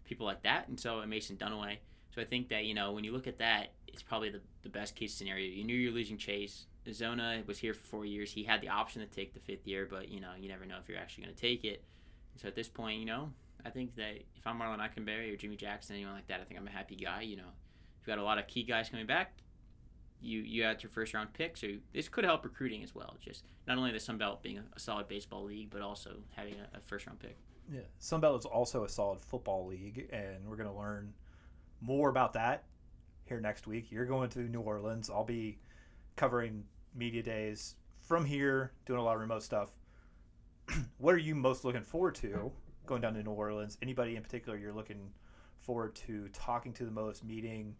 people 0.04 0.26
like 0.26 0.42
that, 0.42 0.68
and 0.68 0.78
so 0.78 1.04
Mason 1.06 1.36
Dunaway. 1.36 1.78
So 2.14 2.20
I 2.20 2.24
think 2.24 2.48
that, 2.50 2.64
you 2.64 2.74
know, 2.74 2.92
when 2.92 3.04
you 3.04 3.12
look 3.12 3.26
at 3.26 3.38
that, 3.38 3.72
it's 3.88 4.02
probably 4.02 4.28
the, 4.28 4.40
the 4.62 4.68
best 4.68 4.94
case 4.94 5.14
scenario. 5.14 5.46
You 5.46 5.64
knew 5.64 5.74
you're 5.74 5.92
losing 5.92 6.18
Chase. 6.18 6.66
Zona 6.92 7.42
was 7.46 7.58
here 7.58 7.74
for 7.74 7.82
four 7.82 8.04
years. 8.04 8.32
He 8.32 8.42
had 8.42 8.60
the 8.60 8.68
option 8.68 9.00
to 9.00 9.06
take 9.06 9.34
the 9.34 9.40
fifth 9.40 9.66
year, 9.66 9.86
but 9.88 10.08
you 10.08 10.20
know 10.20 10.30
you 10.38 10.48
never 10.48 10.66
know 10.66 10.76
if 10.80 10.88
you're 10.88 10.98
actually 10.98 11.24
going 11.24 11.34
to 11.34 11.40
take 11.40 11.64
it. 11.64 11.84
So 12.36 12.48
at 12.48 12.56
this 12.56 12.68
point, 12.68 12.98
you 12.98 13.06
know, 13.06 13.30
I 13.64 13.70
think 13.70 13.94
that 13.96 14.24
if 14.34 14.46
I'm 14.46 14.58
Marlin 14.58 14.80
Ikenberry 14.80 15.32
or 15.32 15.36
Jimmy 15.36 15.56
Jackson, 15.56 15.94
anyone 15.94 16.14
like 16.14 16.26
that, 16.26 16.40
I 16.40 16.44
think 16.44 16.58
I'm 16.58 16.66
a 16.66 16.70
happy 16.70 16.96
guy. 16.96 17.22
You 17.22 17.36
know, 17.36 17.52
you've 17.98 18.06
got 18.06 18.18
a 18.18 18.22
lot 18.22 18.38
of 18.38 18.48
key 18.48 18.64
guys 18.64 18.88
coming 18.88 19.06
back. 19.06 19.34
You 20.20 20.40
you 20.40 20.64
had 20.64 20.82
your 20.82 20.90
first 20.90 21.14
round 21.14 21.32
pick, 21.32 21.56
so 21.56 21.68
this 21.92 22.08
could 22.08 22.24
help 22.24 22.44
recruiting 22.44 22.82
as 22.82 22.94
well. 22.94 23.16
Just 23.20 23.44
not 23.66 23.78
only 23.78 23.92
the 23.92 24.00
Sun 24.00 24.18
Belt 24.18 24.42
being 24.42 24.58
a, 24.58 24.64
a 24.74 24.80
solid 24.80 25.08
baseball 25.08 25.44
league, 25.44 25.70
but 25.70 25.82
also 25.82 26.16
having 26.34 26.54
a, 26.54 26.78
a 26.78 26.80
first 26.80 27.06
round 27.06 27.20
pick. 27.20 27.36
Yeah, 27.70 27.80
Sunbelt 28.00 28.38
is 28.38 28.44
also 28.44 28.84
a 28.84 28.88
solid 28.88 29.20
football 29.20 29.66
league, 29.66 30.08
and 30.12 30.46
we're 30.46 30.56
going 30.56 30.68
to 30.68 30.74
learn 30.74 31.12
more 31.80 32.08
about 32.08 32.32
that 32.34 32.64
here 33.24 33.40
next 33.40 33.66
week. 33.66 33.90
You're 33.90 34.06
going 34.06 34.30
to 34.30 34.40
New 34.40 34.60
Orleans. 34.60 35.10
I'll 35.10 35.24
be 35.24 35.58
covering 36.16 36.64
media 36.94 37.22
days 37.22 37.76
from 38.00 38.24
here, 38.24 38.72
doing 38.84 38.98
a 38.98 39.02
lot 39.02 39.14
of 39.14 39.20
remote 39.20 39.42
stuff. 39.42 39.70
what 40.98 41.14
are 41.14 41.18
you 41.18 41.34
most 41.34 41.64
looking 41.64 41.82
forward 41.82 42.14
to 42.16 42.50
going 42.86 43.00
down 43.00 43.14
to 43.14 43.22
New 43.22 43.30
Orleans? 43.30 43.78
Anybody 43.82 44.16
in 44.16 44.22
particular 44.22 44.58
you're 44.58 44.72
looking 44.72 45.10
forward 45.60 45.94
to 45.94 46.28
talking 46.32 46.72
to 46.74 46.84
the 46.84 46.90
most, 46.90 47.24
meeting? 47.24 47.74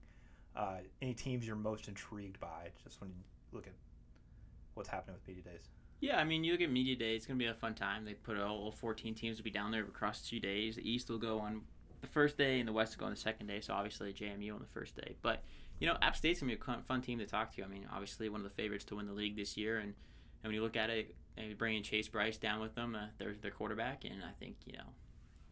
Uh, 0.55 0.79
any 1.01 1.15
teams 1.15 1.47
you're 1.47 1.57
most 1.57 1.89
intrigued 1.89 2.39
by? 2.41 2.71
Just 2.83 3.01
when 3.01 3.11
you 3.11 3.17
look 3.53 3.67
at 3.67 3.73
what's 4.75 4.89
happening 4.89 5.15
with 5.15 5.27
media 5.27 5.43
days. 5.43 5.69
Yeah, 6.03 6.19
I 6.19 6.25
mean, 6.25 6.43
you 6.43 6.51
look 6.51 6.61
at 6.61 6.69
media 6.69 6.97
day; 6.97 7.15
it's 7.15 7.27
gonna 7.27 7.39
be 7.39 7.47
a 7.47 7.55
fun 7.55 7.75
time. 7.75 8.05
They 8.05 8.15
put 8.15 8.37
all, 8.37 8.59
all 8.59 8.73
14 8.73 9.15
teams 9.15 9.37
will 9.37 9.45
be 9.45 9.51
down 9.51 9.71
there 9.71 9.85
across 9.85 10.29
two 10.29 10.41
days. 10.41 10.75
The 10.75 10.91
East 10.91 11.09
will 11.09 11.17
go 11.17 11.39
on 11.39 11.63
the 12.01 12.09
first 12.09 12.37
day, 12.37 12.59
and 12.59 12.69
the 12.69 12.73
West 12.73 12.97
will 12.97 13.03
go 13.03 13.07
on 13.07 13.13
the 13.13 13.21
second 13.21 13.47
day. 13.47 13.61
So 13.61 13.73
obviously, 13.73 14.13
JMU 14.13 14.53
on 14.53 14.59
the 14.59 14.67
first 14.67 14.97
day. 14.97 15.15
But 15.23 15.45
you 15.79 15.87
know, 15.87 15.97
App 16.03 16.17
State's 16.17 16.41
gonna 16.41 16.57
be 16.57 16.61
a 16.61 16.83
fun 16.83 17.03
team 17.03 17.21
to 17.21 17.25
talk 17.25 17.55
to. 17.55 17.63
I 17.63 17.69
mean, 17.69 17.87
obviously, 17.89 18.29
one 18.29 18.41
of 18.41 18.45
the 18.45 18.51
favorites 18.51 18.85
to 18.87 18.97
win 18.97 19.07
the 19.07 19.13
league 19.13 19.37
this 19.37 19.57
year, 19.57 19.79
and, 19.79 19.95
and 20.43 20.51
when 20.51 20.55
you 20.55 20.63
look 20.63 20.77
at 20.77 20.91
it, 20.91 21.15
and 21.37 21.57
bringing 21.57 21.85
Chase 21.85 22.09
Brice 22.09 22.37
down 22.37 22.61
with 22.61 22.75
them, 22.75 22.97
uh, 22.97 23.07
their 23.19 23.35
their 23.41 23.53
quarterback, 23.53 24.05
and 24.05 24.25
I 24.25 24.33
think 24.39 24.57
you 24.67 24.73
know. 24.73 24.95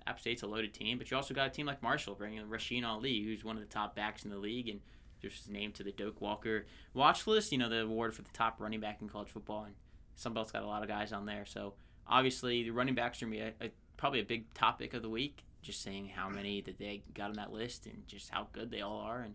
App 0.07 0.19
State's 0.19 0.43
a 0.43 0.47
loaded 0.47 0.73
team, 0.75 0.99
but 0.99 1.11
you 1.11 1.17
also 1.17 1.35
got 1.35 1.47
a 1.47 1.51
team 1.51 1.67
like 1.67 1.83
Marshall 1.83 2.15
bringing 2.17 2.43
Rasheen 2.47 2.85
Ali, 2.85 3.23
who's 3.23 3.45
one 3.45 3.57
of 3.57 3.63
the 3.63 3.69
top 3.69 3.95
backs 3.95 4.25
in 4.25 4.31
the 4.31 4.39
league, 4.39 4.69
and 4.69 4.81
just 5.21 5.49
named 5.49 5.75
to 5.75 5.85
the 5.85 5.93
Doak 5.93 6.21
Walker 6.21 6.67
watch 6.95 7.27
list. 7.29 7.53
You 7.53 7.59
know, 7.59 7.69
the 7.69 7.83
award 7.83 8.15
for 8.15 8.23
the 8.23 8.31
top 8.33 8.61
running 8.61 8.81
back 8.81 9.01
in 9.03 9.09
college 9.09 9.29
football, 9.29 9.65
and 9.65 9.75
Sunbelt's 10.23 10.53
got 10.53 10.63
a 10.63 10.67
lot 10.67 10.83
of 10.83 10.89
guys 10.89 11.13
on 11.13 11.27
there. 11.27 11.45
So 11.47 11.75
obviously, 12.07 12.65
the 12.65 12.71
running 12.71 12.95
backs 12.95 13.23
are 13.23 13.27
gonna 13.27 13.37
be 13.37 13.43
a, 13.43 13.53
a, 13.61 13.71
probably 13.97 14.21
a 14.21 14.25
big 14.25 14.53
topic 14.55 14.95
of 14.95 15.03
the 15.03 15.09
week. 15.09 15.45
Just 15.63 15.83
seeing 15.83 16.09
how 16.09 16.29
many 16.29 16.63
that 16.63 16.79
they 16.79 17.03
got 17.15 17.31
on 17.31 17.35
that 17.35 17.53
list 17.53 17.87
and 17.87 18.07
just 18.07 18.31
how 18.31 18.49
good 18.53 18.71
they 18.71 18.81
all 18.81 19.01
are. 19.01 19.21
And 19.21 19.35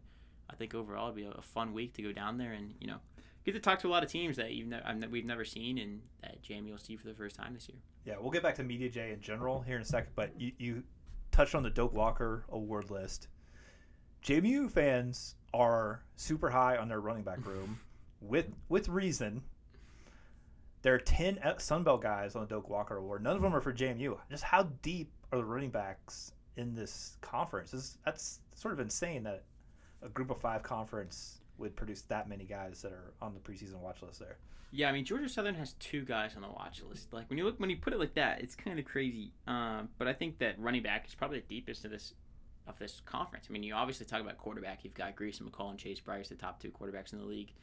I 0.49 0.55
think 0.55 0.73
overall 0.73 1.09
it'll 1.09 1.15
be 1.15 1.25
a, 1.25 1.31
a 1.31 1.41
fun 1.41 1.73
week 1.73 1.93
to 1.93 2.01
go 2.01 2.11
down 2.11 2.37
there 2.37 2.53
and 2.53 2.73
you 2.79 2.87
know 2.87 2.97
get 3.45 3.53
to 3.53 3.59
talk 3.59 3.79
to 3.79 3.87
a 3.87 3.89
lot 3.89 4.03
of 4.03 4.09
teams 4.09 4.37
that 4.37 4.53
you've 4.53 4.67
ne- 4.67 5.07
we've 5.09 5.25
never 5.25 5.45
seen 5.45 5.77
and 5.77 6.01
that 6.21 6.41
JMU 6.43 6.71
will 6.71 6.77
see 6.79 6.95
for 6.95 7.07
the 7.07 7.13
first 7.13 7.35
time 7.35 7.53
this 7.53 7.69
year. 7.69 7.77
Yeah, 8.05 8.15
we'll 8.19 8.31
get 8.31 8.43
back 8.43 8.55
to 8.55 8.63
Media 8.63 8.89
Day 8.89 9.11
in 9.11 9.21
general 9.21 9.61
here 9.61 9.75
in 9.75 9.81
a 9.81 9.85
second, 9.85 10.11
but 10.15 10.31
you, 10.39 10.51
you 10.57 10.83
touched 11.31 11.55
on 11.55 11.63
the 11.63 11.69
Doak 11.69 11.93
Walker 11.93 12.43
award 12.49 12.89
list. 12.89 13.27
JMU 14.23 14.71
fans 14.71 15.35
are 15.53 16.01
super 16.15 16.49
high 16.49 16.77
on 16.77 16.87
their 16.87 16.99
running 16.99 17.23
back 17.23 17.45
room 17.45 17.79
with 18.21 18.47
with 18.67 18.89
reason. 18.89 19.43
There 20.85 20.93
are 20.93 20.99
10 20.99 21.39
Sunbelt 21.57 22.03
guys 22.03 22.35
on 22.35 22.41
the 22.41 22.47
Doak 22.47 22.69
Walker 22.69 22.97
Award. 22.97 23.23
None 23.23 23.35
of 23.35 23.41
them 23.41 23.55
are 23.55 23.59
for 23.59 23.73
JMU. 23.73 24.19
Just 24.29 24.43
how 24.43 24.69
deep 24.83 25.11
are 25.31 25.39
the 25.39 25.43
running 25.43 25.71
backs 25.71 26.31
in 26.57 26.75
this 26.75 27.17
conference. 27.21 27.97
That's 28.05 28.41
sort 28.53 28.71
of 28.71 28.79
insane 28.79 29.23
that 29.23 29.45
a 30.03 30.09
group 30.09 30.29
of 30.29 30.37
five 30.37 30.61
conference 30.61 31.41
would 31.57 31.75
produce 31.75 32.03
that 32.03 32.29
many 32.29 32.43
guys 32.43 32.83
that 32.83 32.91
are 32.91 33.13
on 33.19 33.33
the 33.33 33.39
preseason 33.39 33.79
watch 33.79 34.03
list 34.03 34.19
there. 34.19 34.37
Yeah, 34.69 34.87
I 34.87 34.91
mean 34.91 35.05
Georgia 35.05 35.27
Southern 35.27 35.55
has 35.55 35.73
two 35.79 36.05
guys 36.05 36.35
on 36.35 36.43
the 36.43 36.49
watch 36.49 36.83
list. 36.87 37.11
Like 37.11 37.31
when 37.31 37.39
you 37.39 37.45
look 37.45 37.59
when 37.59 37.71
you 37.71 37.77
put 37.77 37.91
it 37.91 37.99
like 37.99 38.13
that, 38.13 38.41
it's 38.43 38.53
kind 38.53 38.77
of 38.77 38.85
crazy. 38.85 39.31
Um, 39.47 39.89
but 39.97 40.07
I 40.07 40.13
think 40.13 40.37
that 40.37 40.59
running 40.59 40.83
back 40.83 41.07
is 41.07 41.15
probably 41.15 41.39
the 41.39 41.47
deepest 41.47 41.85
of 41.85 41.89
this 41.89 42.13
of 42.67 42.77
this 42.77 43.01
conference. 43.07 43.47
I 43.49 43.53
mean, 43.53 43.63
you 43.63 43.73
obviously 43.73 44.05
talk 44.05 44.21
about 44.21 44.37
quarterback. 44.37 44.83
You've 44.83 44.93
got 44.93 45.15
Grayson 45.15 45.49
McCall 45.49 45.71
and 45.71 45.79
Chase 45.79 45.99
Brice, 45.99 46.29
the 46.29 46.35
top 46.35 46.59
two 46.59 46.69
quarterbacks 46.69 47.11
in 47.11 47.17
the 47.17 47.25
league. 47.25 47.53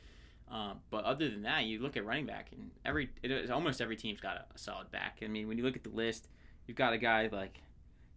Um, 0.52 0.80
but 0.90 1.04
other 1.04 1.30
than 1.30 1.42
that, 1.42 1.64
you 1.64 1.80
look 1.80 1.96
at 1.96 2.04
running 2.04 2.26
back, 2.26 2.50
and 2.52 2.70
every 2.84 3.08
it 3.22 3.30
is 3.30 3.50
almost 3.50 3.80
every 3.80 3.96
team's 3.96 4.20
got 4.20 4.36
a, 4.36 4.44
a, 4.54 4.58
solid 4.58 4.90
back. 4.90 5.20
I 5.24 5.26
mean, 5.26 5.48
when 5.48 5.56
you 5.56 5.64
look 5.64 5.76
at 5.76 5.82
the 5.82 5.90
list, 5.90 6.28
you've 6.66 6.76
got 6.76 6.92
a 6.92 6.98
guy 6.98 7.30
like, 7.32 7.62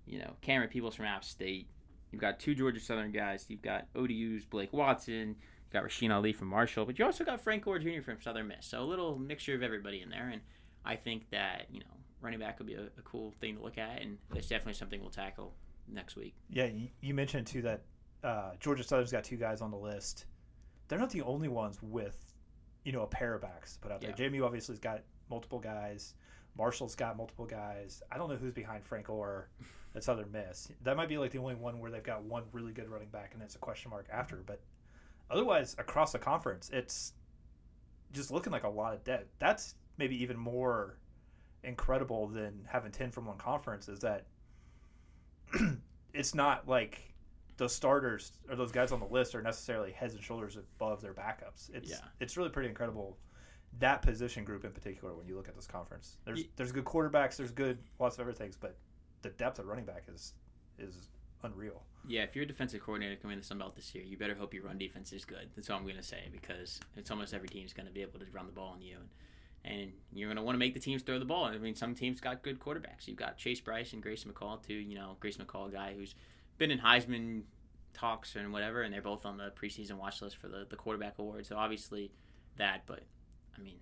you 0.06 0.20
know, 0.20 0.34
Camerun 0.44 0.70
Peoples 0.70 0.96
from 0.96 1.06
App 1.06 1.24
State. 1.24 1.70
You've 2.12 2.20
got 2.20 2.38
two 2.42 2.54
Georgia 2.54 2.82
Southern 2.82 3.14
guys. 3.14 3.46
You've 3.48 3.62
got 3.62 3.88
ODU's 3.96 4.44
Blake 4.44 4.74
Watson. 4.74 5.38
You've 5.38 5.72
got 5.72 5.86
Rasheen 5.86 6.14
Ali 6.14 6.34
from 6.34 6.50
Marshall, 6.50 6.86
but 6.86 7.00
you 7.00 7.06
also 7.06 7.24
got 7.24 7.40
Frank 7.40 7.64
Gore 7.64 7.80
Jr. 7.80 8.02
from 8.04 8.22
Southern 8.22 8.50
Miss. 8.50 8.66
So 8.66 8.82
a 8.82 8.84
little 8.84 9.18
mixture 9.18 9.56
of 9.56 9.64
everybody 9.64 10.02
in 10.02 10.10
there, 10.10 10.30
and 10.30 10.42
I 10.84 10.98
think 10.98 11.30
that 11.32 11.68
you 11.72 11.80
know 11.80 11.86
running 12.20 12.40
back 12.40 12.60
would 12.60 12.68
be 12.68 12.74
a, 12.74 12.84
a 12.84 13.02
cool 13.06 13.34
thing 13.40 13.56
to 13.56 13.64
look 13.64 13.78
at, 13.78 14.02
and 14.02 14.18
it's 14.34 14.50
definitely 14.50 14.74
something 14.74 15.00
we'll 15.00 15.10
tackle 15.10 15.54
next 15.88 16.18
week. 16.18 16.36
Yeah, 16.50 16.68
you 17.00 17.14
mentioned 17.14 17.48
too 17.48 17.62
that 17.62 17.84
uh, 18.26 18.52
Georgia 18.60 18.84
Southern's 18.84 19.14
got 19.14 19.24
two 19.24 19.38
guys 19.38 19.62
on 19.62 19.72
the 19.72 19.78
list. 19.78 20.26
They're 20.88 21.00
not 21.00 21.10
the 21.10 21.22
only 21.22 21.48
ones 21.48 21.82
with, 21.82 22.18
you 22.84 22.92
know, 22.92 23.02
a 23.02 23.08
pair 23.08 23.34
of 23.36 23.42
backs 23.42 23.74
to 23.74 23.80
put 23.80 23.92
out 23.92 24.02
there. 24.02 24.14
Yeah. 24.18 24.30
JMU 24.30 24.46
obviously's 24.46 24.80
got 24.80 25.02
multiple 25.30 25.60
guys. 25.60 26.14
Marshall's 26.58 26.96
got 26.96 27.18
multiple 27.18 27.46
guys. 27.46 28.02
I 28.12 28.18
don't 28.18 28.30
know 28.30 28.38
who's 28.38 28.54
behind 28.54 28.84
Frank 28.86 29.08
Gore 29.08 29.50
at 29.96 30.04
Southern 30.04 30.32
Miss. 30.32 30.70
That 30.84 30.96
might 30.96 31.10
be 31.10 31.18
like 31.18 31.32
the 31.32 31.40
only 31.40 31.56
one 31.56 31.80
where 31.80 31.92
they've 31.92 32.04
got 32.04 32.24
one 32.24 32.44
really 32.52 32.72
good 32.72 32.90
running 32.90 33.10
back 33.10 33.32
and 33.34 33.42
it's 33.42 33.56
a 33.56 33.60
question 33.60 33.92
mark 33.92 34.08
after. 34.12 34.38
But 34.46 34.62
otherwise, 35.30 35.76
across 35.80 36.12
the 36.12 36.20
conference, 36.20 36.70
it's 36.72 37.14
just 38.14 38.32
looking 38.32 38.52
like 38.52 38.64
a 38.64 38.70
lot 38.70 38.94
of 38.94 39.04
debt. 39.04 39.28
That's 39.40 39.76
maybe 39.98 40.22
even 40.22 40.38
more 40.38 40.98
incredible 41.64 42.28
than 42.28 42.66
having 42.68 42.92
10 42.92 43.12
from 43.12 43.26
one 43.26 43.38
conference 43.38 43.90
is 43.90 44.00
that 44.00 44.26
it's 46.14 46.36
not 46.36 46.68
like 46.68 47.15
those 47.58 47.74
starters 47.74 48.34
or 48.50 48.56
those 48.56 48.72
guys 48.72 48.92
on 48.92 49.00
the 49.00 49.06
list 49.06 49.36
are 49.36 49.42
necessarily 49.42 49.92
heads 49.92 50.14
and 50.14 50.24
shoulders 50.24 50.58
above 50.58 51.02
their 51.02 51.14
backups. 51.14 51.70
It's 51.74 51.90
yeah. 51.90 51.98
it's 52.20 52.38
really 52.38 52.50
pretty 52.50 52.70
incredible 52.70 53.18
that 53.80 54.02
position 54.02 54.46
group 54.46 54.64
in 54.64 54.72
particular 54.72 55.14
when 55.14 55.28
you 55.28 55.36
look 55.36 55.48
at 55.48 55.56
this 55.56 55.68
conference. 55.68 56.18
There's 56.26 56.42
yeah. 56.42 56.48
there's 56.56 56.72
good 56.72 56.86
quarterbacks, 56.86 57.38
there's 57.38 57.52
good 57.52 57.78
lots 58.00 58.16
of 58.16 58.22
everything, 58.22 58.54
but 58.60 58.78
the 59.22 59.30
depth 59.30 59.60
of 59.60 59.68
running 59.68 59.86
back 59.86 60.04
is 60.14 60.34
is 60.80 61.10
unreal. 61.44 61.84
Yeah, 62.08 62.24
if 62.24 62.36
you're 62.36 62.44
a 62.44 62.48
defensive 62.48 62.82
coordinator 62.82 63.16
coming 63.16 63.38
to 63.38 63.42
the 63.42 63.48
Sun 63.48 63.58
Belt 63.58 63.76
this 63.76 63.96
year, 63.96 64.04
you 64.04 64.18
better 64.18 64.36
hope 64.36 64.54
your 64.54 64.64
run 64.64 64.78
defense 64.78 65.12
is 65.12 65.26
good. 65.26 65.50
That's 65.56 65.70
all 65.70 65.78
I'm 65.78 65.84
going 65.84 65.96
to 65.96 66.04
say 66.04 66.30
because 66.32 66.80
it's 66.96 67.10
almost 67.10 67.34
every 67.34 67.48
team 67.48 67.66
is 67.66 67.74
going 67.74 67.88
to 67.88 67.92
be 67.92 68.02
able 68.02 68.20
to 68.20 68.26
run 68.32 68.46
the 68.46 68.52
ball 68.52 68.74
on 68.76 68.82
you. 68.82 68.98
And 68.98 69.10
and 69.66 69.92
you're 70.14 70.28
going 70.28 70.38
to 70.38 70.44
want 70.44 70.56
to 70.56 70.60
make 70.60 70.76
the 70.76 70.80
teams 70.80 71.02
throw 71.02 71.18
the 71.18 71.26
ball. 71.26 71.46
I 71.46 71.58
mean, 71.58 71.76
some 71.76 71.96
teams 71.96 72.22
got 72.22 72.44
good 72.44 72.60
quarterbacks. 72.60 73.08
You've 73.08 73.18
got 73.18 73.38
Chase 73.38 73.60
Brice 73.60 73.94
and 73.94 74.02
Grace 74.02 74.24
McCall, 74.24 74.62
too. 74.66 74.76
You 74.76 74.96
know, 74.96 75.18
Grace 75.20 75.38
McCall, 75.38 75.72
guy 75.74 75.96
who's 75.98 76.14
been 76.58 76.72
in 76.72 76.80
Heisman 76.80 77.44
talks 77.94 78.36
and 78.36 78.52
whatever, 78.52 78.82
and 78.82 78.94
they're 78.94 79.02
both 79.02 79.26
on 79.26 79.38
the 79.38 79.52
preseason 79.52 79.94
watch 79.94 80.22
list 80.22 80.38
for 80.38 80.48
the, 80.48 80.66
the 80.70 80.76
quarterback 80.76 81.20
award. 81.20 81.46
So 81.46 81.58
obviously 81.58 82.12
that, 82.58 82.84
but 82.86 83.02
I 83.58 83.62
mean, 83.62 83.78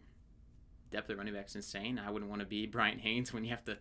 depth 0.92 1.10
of 1.10 1.18
running 1.18 1.34
backs 1.34 1.56
insane. 1.56 2.00
I 2.00 2.10
wouldn't 2.12 2.30
want 2.30 2.42
to 2.42 2.48
be 2.48 2.66
Bryant 2.68 3.02
Haines 3.02 3.34
when 3.34 3.44
you 3.44 3.50
have 3.50 3.64
to 3.66 3.78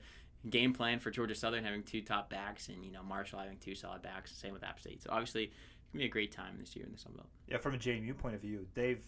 game 0.50 0.72
plan 0.72 0.99
for 0.99 1.11
Georgia 1.11 1.34
Southern 1.34 1.64
having 1.64 1.84
two 1.84 2.02
top 2.02 2.28
backs 2.28 2.68
and 2.68 2.84
you 2.84 2.90
know 2.90 3.02
Marshall 3.02 3.38
having 3.38 3.58
two 3.58 3.75
solid 3.75 4.02
backs. 4.02 4.32
Same 4.32 4.52
with 4.52 4.64
App 4.64 4.80
State. 4.80 5.02
So 5.02 5.11
obviously, 5.12 5.44
it's 5.44 5.92
gonna 5.92 6.02
be 6.02 6.06
a 6.06 6.11
great 6.11 6.32
time 6.32 6.56
this 6.58 6.75
year 6.75 6.84
in 6.84 6.92
the 6.92 6.99
Sun 6.99 7.12
Belt. 7.14 7.28
Yeah, 7.49 7.58
from 7.58 7.75
a 7.75 7.78
JMU 7.78 8.16
point 8.16 8.34
of 8.34 8.40
view, 8.40 8.66
they've 8.75 9.04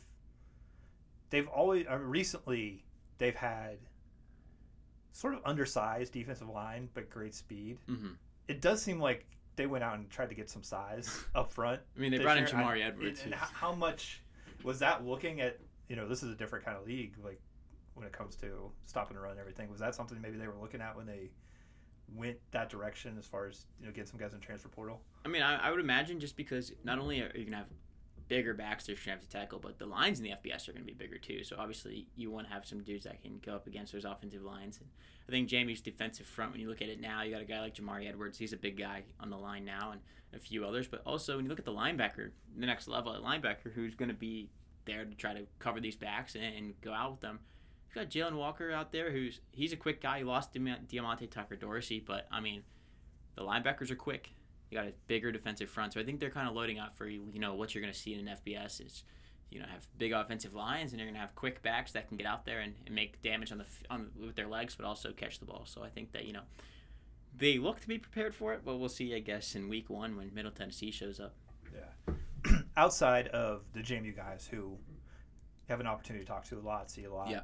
they've 1.30 1.48
always 1.48 1.86
uh, 1.90 1.98
recently 1.98 2.84
they've 3.18 3.34
had 3.34 3.78
sort 5.12 5.34
of 5.34 5.40
undersized 5.44 6.12
defensive 6.12 6.48
line, 6.48 6.88
but 6.94 7.08
great 7.08 7.34
speed. 7.34 7.78
Mm-hmm. 7.88 8.12
It 8.48 8.60
does 8.60 8.82
seem 8.82 9.00
like 9.00 9.26
they 9.56 9.66
went 9.66 9.84
out 9.84 9.98
and 9.98 10.10
tried 10.10 10.28
to 10.28 10.34
get 10.34 10.50
some 10.50 10.62
size 10.62 11.24
up 11.34 11.52
front. 11.52 11.80
I 11.96 12.00
mean, 12.00 12.10
they 12.10 12.18
brought 12.18 12.38
in 12.38 12.44
Jamari 12.44 12.84
Edwards. 12.84 13.22
And, 13.24 13.32
and 13.32 13.42
how 13.42 13.74
much 13.74 14.22
was 14.62 14.78
that 14.80 15.06
looking 15.06 15.40
at? 15.40 15.58
You 15.88 15.96
know, 15.96 16.08
this 16.08 16.22
is 16.22 16.30
a 16.30 16.34
different 16.34 16.64
kind 16.64 16.76
of 16.76 16.86
league. 16.86 17.14
Like 17.22 17.40
when 17.94 18.06
it 18.06 18.12
comes 18.12 18.36
to 18.36 18.70
stopping 18.86 19.16
and 19.16 19.22
run 19.22 19.32
and 19.32 19.40
everything, 19.40 19.70
was 19.70 19.80
that 19.80 19.94
something 19.94 20.20
maybe 20.20 20.38
they 20.38 20.48
were 20.48 20.58
looking 20.60 20.80
at 20.80 20.96
when 20.96 21.06
they 21.06 21.30
went 22.14 22.36
that 22.52 22.68
direction 22.68 23.16
as 23.18 23.26
far 23.26 23.46
as 23.46 23.66
you 23.80 23.86
know 23.86 23.92
getting 23.92 24.06
some 24.06 24.18
guys 24.18 24.34
in 24.34 24.40
transfer 24.40 24.68
portal? 24.68 25.00
I 25.24 25.28
mean, 25.28 25.42
I, 25.42 25.68
I 25.68 25.70
would 25.70 25.80
imagine 25.80 26.20
just 26.20 26.36
because 26.36 26.72
not 26.84 26.98
only 26.98 27.20
are 27.20 27.30
you 27.34 27.44
gonna 27.44 27.58
have 27.58 27.66
bigger 28.28 28.54
backs 28.54 28.86
they're 28.86 28.94
going 28.94 29.04
to 29.04 29.10
have 29.10 29.20
to 29.20 29.28
tackle, 29.28 29.58
but 29.58 29.78
the 29.78 29.86
lines 29.86 30.18
in 30.18 30.24
the 30.24 30.30
FBS 30.30 30.68
are 30.68 30.72
going 30.72 30.84
to 30.84 30.92
be 30.92 30.94
bigger 30.94 31.18
too. 31.18 31.44
So 31.44 31.56
obviously, 31.58 32.06
you 32.16 32.30
want 32.30 32.46
to 32.46 32.52
have 32.52 32.66
some 32.66 32.82
dudes 32.82 33.04
that 33.04 33.22
can 33.22 33.40
go 33.44 33.54
up 33.54 33.66
against 33.66 33.92
those 33.92 34.04
offensive 34.04 34.42
lines. 34.42 34.78
And 34.78 34.88
I 35.28 35.32
think 35.32 35.48
JMU's 35.48 35.80
defensive 35.80 36.26
front, 36.26 36.52
when 36.52 36.60
you 36.60 36.68
look 36.68 36.82
at 36.82 36.88
it 36.88 37.00
now, 37.00 37.22
you 37.22 37.32
got 37.32 37.42
a 37.42 37.46
guy 37.46 37.60
like 37.60 37.74
Jamari 37.74 38.08
Edwards. 38.08 38.38
He's 38.38 38.52
a 38.52 38.58
big 38.58 38.78
guy 38.78 39.04
on 39.20 39.30
the 39.30 39.36
line 39.36 39.64
now, 39.64 39.92
and 39.92 40.00
a 40.34 40.38
few 40.38 40.64
others. 40.64 40.86
But 40.86 41.02
also, 41.06 41.36
when 41.36 41.44
you 41.44 41.48
look 41.48 41.58
at 41.58 41.64
the 41.64 41.72
linebacker, 41.72 42.30
the 42.56 42.66
next 42.66 42.88
level 42.88 43.14
at 43.14 43.22
linebacker, 43.22 43.72
who's 43.74 43.94
going 43.94 44.10
to 44.10 44.14
be 44.14 44.50
there 44.84 45.04
to 45.04 45.14
try 45.14 45.34
to 45.34 45.46
cover 45.58 45.80
these 45.80 45.96
backs 45.96 46.34
and, 46.34 46.44
and 46.44 46.80
go 46.80 46.92
out 46.92 47.12
with 47.12 47.20
them. 47.20 47.40
You've 47.88 47.94
got 47.94 48.10
Jalen 48.10 48.36
Walker 48.36 48.70
out 48.72 48.92
there, 48.92 49.10
who's 49.10 49.40
he's 49.52 49.72
a 49.72 49.76
quick 49.76 50.02
guy. 50.02 50.18
He 50.18 50.24
lost 50.24 50.52
Diamonte 50.52 51.30
Tucker 51.30 51.56
Dorsey, 51.56 52.02
but 52.04 52.26
I 52.30 52.40
mean, 52.40 52.62
the 53.36 53.42
linebackers 53.42 53.90
are 53.90 53.96
quick 53.96 54.30
you 54.74 54.80
got 54.80 54.88
a 54.88 54.94
bigger 55.06 55.30
defensive 55.30 55.70
front. 55.70 55.92
So 55.92 56.00
I 56.00 56.04
think 56.04 56.18
they're 56.20 56.30
kind 56.30 56.48
of 56.48 56.54
loading 56.54 56.78
up 56.78 56.94
for 56.94 57.06
you 57.06 57.38
know 57.38 57.54
what 57.54 57.74
you're 57.74 57.82
going 57.82 57.92
to 57.92 57.98
see 57.98 58.14
in 58.14 58.26
an 58.26 58.36
FBS 58.44 58.84
is 58.84 59.04
you 59.50 59.60
know 59.60 59.66
have 59.66 59.86
big 59.98 60.12
offensive 60.12 60.54
lines 60.54 60.92
and 60.92 60.98
you're 60.98 61.06
going 61.06 61.14
to 61.14 61.20
have 61.20 61.34
quick 61.36 61.62
backs 61.62 61.92
that 61.92 62.08
can 62.08 62.16
get 62.16 62.26
out 62.26 62.44
there 62.44 62.60
and, 62.60 62.74
and 62.86 62.94
make 62.94 63.22
damage 63.22 63.52
on 63.52 63.58
the 63.58 63.64
on 63.88 64.10
with 64.20 64.34
their 64.34 64.48
legs, 64.48 64.74
but 64.74 64.84
also 64.84 65.12
catch 65.12 65.38
the 65.38 65.44
ball. 65.44 65.62
So 65.66 65.82
I 65.84 65.88
think 65.88 66.12
that 66.12 66.24
you 66.24 66.32
know 66.32 66.42
they 67.36 67.58
look 67.58 67.80
to 67.80 67.88
be 67.88 67.98
prepared 67.98 68.34
for 68.34 68.52
it, 68.52 68.62
but 68.64 68.78
we'll 68.78 68.88
see. 68.88 69.14
I 69.14 69.20
guess 69.20 69.54
in 69.54 69.68
week 69.68 69.88
one 69.88 70.16
when 70.16 70.34
Middle 70.34 70.50
Tennessee 70.50 70.90
shows 70.90 71.20
up. 71.20 71.34
Yeah. 71.72 72.58
Outside 72.76 73.28
of 73.28 73.62
the 73.72 73.80
JMU 73.80 74.16
guys 74.16 74.48
who 74.50 74.76
have 75.68 75.80
an 75.80 75.86
opportunity 75.86 76.24
to 76.24 76.30
talk 76.30 76.44
to 76.46 76.58
a 76.58 76.60
lot, 76.60 76.90
see 76.90 77.04
a 77.04 77.12
lot. 77.12 77.30
Yeah. 77.30 77.40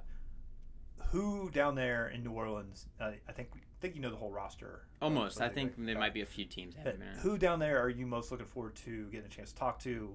Who 1.10 1.50
down 1.50 1.74
there 1.74 2.08
in 2.08 2.22
New 2.22 2.32
Orleans? 2.32 2.86
Uh, 3.00 3.12
I 3.28 3.32
think 3.32 3.48
I 3.54 3.58
think 3.80 3.94
you 3.94 4.00
know 4.00 4.10
the 4.10 4.16
whole 4.16 4.30
roster. 4.30 4.82
Almost. 5.02 5.40
I 5.40 5.48
think 5.48 5.74
there 5.76 5.98
might 5.98 6.14
be 6.14 6.20
a 6.20 6.26
few 6.26 6.44
teams. 6.44 6.74
Who 7.22 7.38
down 7.38 7.58
there 7.58 7.80
are 7.80 7.88
you 7.88 8.06
most 8.06 8.30
looking 8.30 8.46
forward 8.46 8.76
to 8.76 9.06
getting 9.06 9.26
a 9.26 9.28
chance 9.28 9.50
to 9.52 9.58
talk 9.58 9.78
to? 9.80 10.14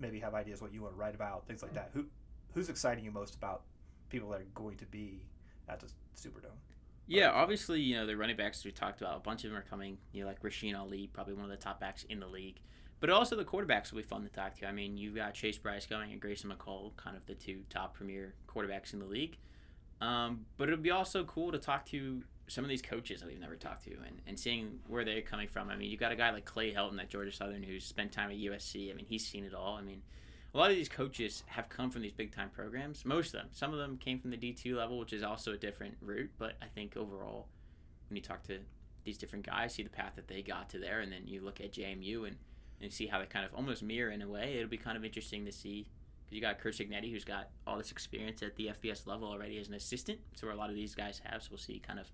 Maybe 0.00 0.18
have 0.20 0.34
ideas 0.34 0.60
what 0.60 0.72
you 0.72 0.82
want 0.82 0.94
to 0.94 0.98
write 0.98 1.14
about, 1.14 1.46
things 1.46 1.62
like 1.62 1.74
that. 1.74 1.90
Who 1.94 2.06
who's 2.54 2.68
exciting 2.68 3.04
you 3.04 3.10
most 3.10 3.34
about 3.34 3.62
people 4.08 4.30
that 4.30 4.40
are 4.40 4.46
going 4.54 4.76
to 4.78 4.86
be 4.86 5.26
at 5.68 5.80
the 5.80 5.86
Superdome? 6.16 6.56
Yeah, 7.06 7.30
obviously, 7.30 7.80
you 7.80 7.96
know, 7.96 8.06
the 8.06 8.16
running 8.16 8.36
backs 8.36 8.64
we 8.64 8.70
talked 8.70 9.00
about, 9.00 9.16
a 9.16 9.20
bunch 9.20 9.44
of 9.44 9.50
them 9.50 9.58
are 9.58 9.64
coming. 9.68 9.98
You 10.12 10.22
know, 10.22 10.28
like 10.28 10.42
Rasheen 10.42 10.78
Ali, 10.78 11.08
probably 11.12 11.34
one 11.34 11.44
of 11.44 11.50
the 11.50 11.56
top 11.56 11.80
backs 11.80 12.04
in 12.08 12.20
the 12.20 12.26
league. 12.26 12.60
But 13.00 13.10
also 13.10 13.34
the 13.34 13.44
quarterbacks 13.44 13.90
will 13.90 13.98
be 13.98 14.04
fun 14.04 14.22
to 14.22 14.28
talk 14.28 14.54
to. 14.58 14.66
I 14.66 14.72
mean, 14.72 14.96
you've 14.96 15.16
got 15.16 15.34
Chase 15.34 15.58
Brice 15.58 15.86
going 15.86 16.12
and 16.12 16.20
Grayson 16.20 16.50
McCall, 16.50 16.96
kind 16.96 17.16
of 17.16 17.26
the 17.26 17.34
two 17.34 17.62
top 17.68 17.94
premier 17.94 18.34
quarterbacks 18.46 18.92
in 18.92 19.00
the 19.00 19.06
league. 19.06 19.38
Um, 20.02 20.46
but 20.56 20.68
it 20.68 20.72
would 20.72 20.82
be 20.82 20.90
also 20.90 21.22
cool 21.22 21.52
to 21.52 21.58
talk 21.58 21.86
to 21.86 22.22
some 22.48 22.64
of 22.64 22.68
these 22.68 22.82
coaches 22.82 23.20
that 23.20 23.28
we've 23.28 23.38
never 23.38 23.54
talked 23.54 23.84
to 23.84 23.92
and, 23.92 24.20
and 24.26 24.38
seeing 24.38 24.80
where 24.88 25.04
they're 25.04 25.22
coming 25.22 25.46
from. 25.46 25.70
I 25.70 25.76
mean, 25.76 25.90
you 25.90 25.96
got 25.96 26.10
a 26.10 26.16
guy 26.16 26.30
like 26.30 26.44
Clay 26.44 26.72
Helton 26.74 27.00
at 27.00 27.08
Georgia 27.08 27.30
Southern 27.30 27.62
who's 27.62 27.84
spent 27.84 28.10
time 28.10 28.30
at 28.30 28.36
USC. 28.36 28.90
I 28.90 28.94
mean, 28.94 29.06
he's 29.08 29.24
seen 29.24 29.44
it 29.44 29.54
all. 29.54 29.76
I 29.76 29.82
mean, 29.82 30.02
a 30.52 30.58
lot 30.58 30.70
of 30.70 30.76
these 30.76 30.88
coaches 30.88 31.44
have 31.46 31.68
come 31.68 31.88
from 31.88 32.02
these 32.02 32.12
big 32.12 32.34
time 32.34 32.50
programs. 32.50 33.04
Most 33.04 33.28
of 33.28 33.40
them. 33.40 33.48
Some 33.52 33.72
of 33.72 33.78
them 33.78 33.96
came 33.96 34.18
from 34.18 34.32
the 34.32 34.36
D2 34.36 34.74
level, 34.74 34.98
which 34.98 35.12
is 35.12 35.22
also 35.22 35.52
a 35.52 35.56
different 35.56 35.94
route. 36.00 36.32
But 36.36 36.54
I 36.60 36.66
think 36.66 36.96
overall, 36.96 37.46
when 38.10 38.16
you 38.16 38.22
talk 38.22 38.42
to 38.48 38.58
these 39.04 39.16
different 39.16 39.46
guys, 39.46 39.74
see 39.74 39.84
the 39.84 39.88
path 39.88 40.12
that 40.16 40.26
they 40.26 40.42
got 40.42 40.68
to 40.70 40.78
there, 40.78 40.98
and 40.98 41.12
then 41.12 41.22
you 41.26 41.42
look 41.42 41.60
at 41.60 41.72
JMU 41.72 42.26
and, 42.26 42.36
and 42.80 42.92
see 42.92 43.06
how 43.06 43.20
they 43.20 43.26
kind 43.26 43.44
of 43.44 43.54
almost 43.54 43.84
mirror 43.84 44.10
in 44.10 44.20
a 44.20 44.28
way, 44.28 44.56
it'll 44.56 44.68
be 44.68 44.76
kind 44.76 44.96
of 44.96 45.04
interesting 45.04 45.44
to 45.44 45.52
see 45.52 45.86
you 46.34 46.40
got 46.40 46.58
Curt 46.58 46.74
Cignetti, 46.74 47.10
who's 47.10 47.24
got 47.24 47.48
all 47.66 47.76
this 47.78 47.90
experience 47.90 48.42
at 48.42 48.56
the 48.56 48.68
FBS 48.68 49.06
level 49.06 49.28
already 49.28 49.58
as 49.58 49.68
an 49.68 49.74
assistant. 49.74 50.18
So 50.34 50.46
where 50.46 50.54
a 50.54 50.58
lot 50.58 50.70
of 50.70 50.76
these 50.76 50.94
guys 50.94 51.20
have. 51.24 51.42
So 51.42 51.48
we'll 51.52 51.58
see 51.58 51.80
kind 51.84 51.98
of 51.98 52.10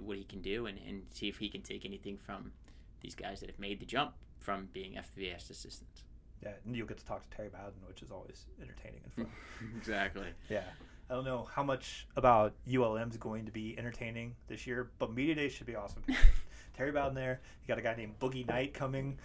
what 0.00 0.16
he 0.16 0.24
can 0.24 0.40
do 0.40 0.66
and, 0.66 0.78
and 0.86 1.02
see 1.10 1.28
if 1.28 1.38
he 1.38 1.48
can 1.48 1.62
take 1.62 1.84
anything 1.84 2.16
from 2.18 2.52
these 3.00 3.14
guys 3.14 3.40
that 3.40 3.50
have 3.50 3.58
made 3.58 3.80
the 3.80 3.86
jump 3.86 4.12
from 4.38 4.68
being 4.72 4.94
FBS 4.94 5.50
assistants. 5.50 6.04
Yeah, 6.42 6.50
and 6.66 6.76
you'll 6.76 6.86
get 6.86 6.98
to 6.98 7.04
talk 7.04 7.28
to 7.28 7.36
Terry 7.36 7.48
Bowden, 7.48 7.80
which 7.86 8.02
is 8.02 8.10
always 8.10 8.46
entertaining 8.60 9.00
and 9.04 9.12
fun. 9.12 9.26
exactly. 9.76 10.26
Yeah. 10.50 10.64
I 11.08 11.14
don't 11.14 11.24
know 11.24 11.48
how 11.54 11.62
much 11.62 12.06
about 12.16 12.54
ULM 12.72 13.10
is 13.10 13.16
going 13.16 13.46
to 13.46 13.52
be 13.52 13.74
entertaining 13.78 14.34
this 14.48 14.66
year, 14.66 14.90
but 14.98 15.12
Media 15.12 15.34
Day 15.34 15.48
should 15.48 15.66
be 15.66 15.76
awesome. 15.76 16.02
Terry 16.76 16.92
Bowden 16.92 17.14
there. 17.14 17.40
You 17.62 17.68
got 17.68 17.78
a 17.78 17.82
guy 17.82 17.94
named 17.94 18.18
Boogie 18.18 18.46
Knight 18.46 18.74
coming 18.74 19.18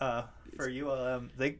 uh, 0.00 0.24
for 0.56 0.70
ULM. 0.70 1.30
They, 1.36 1.56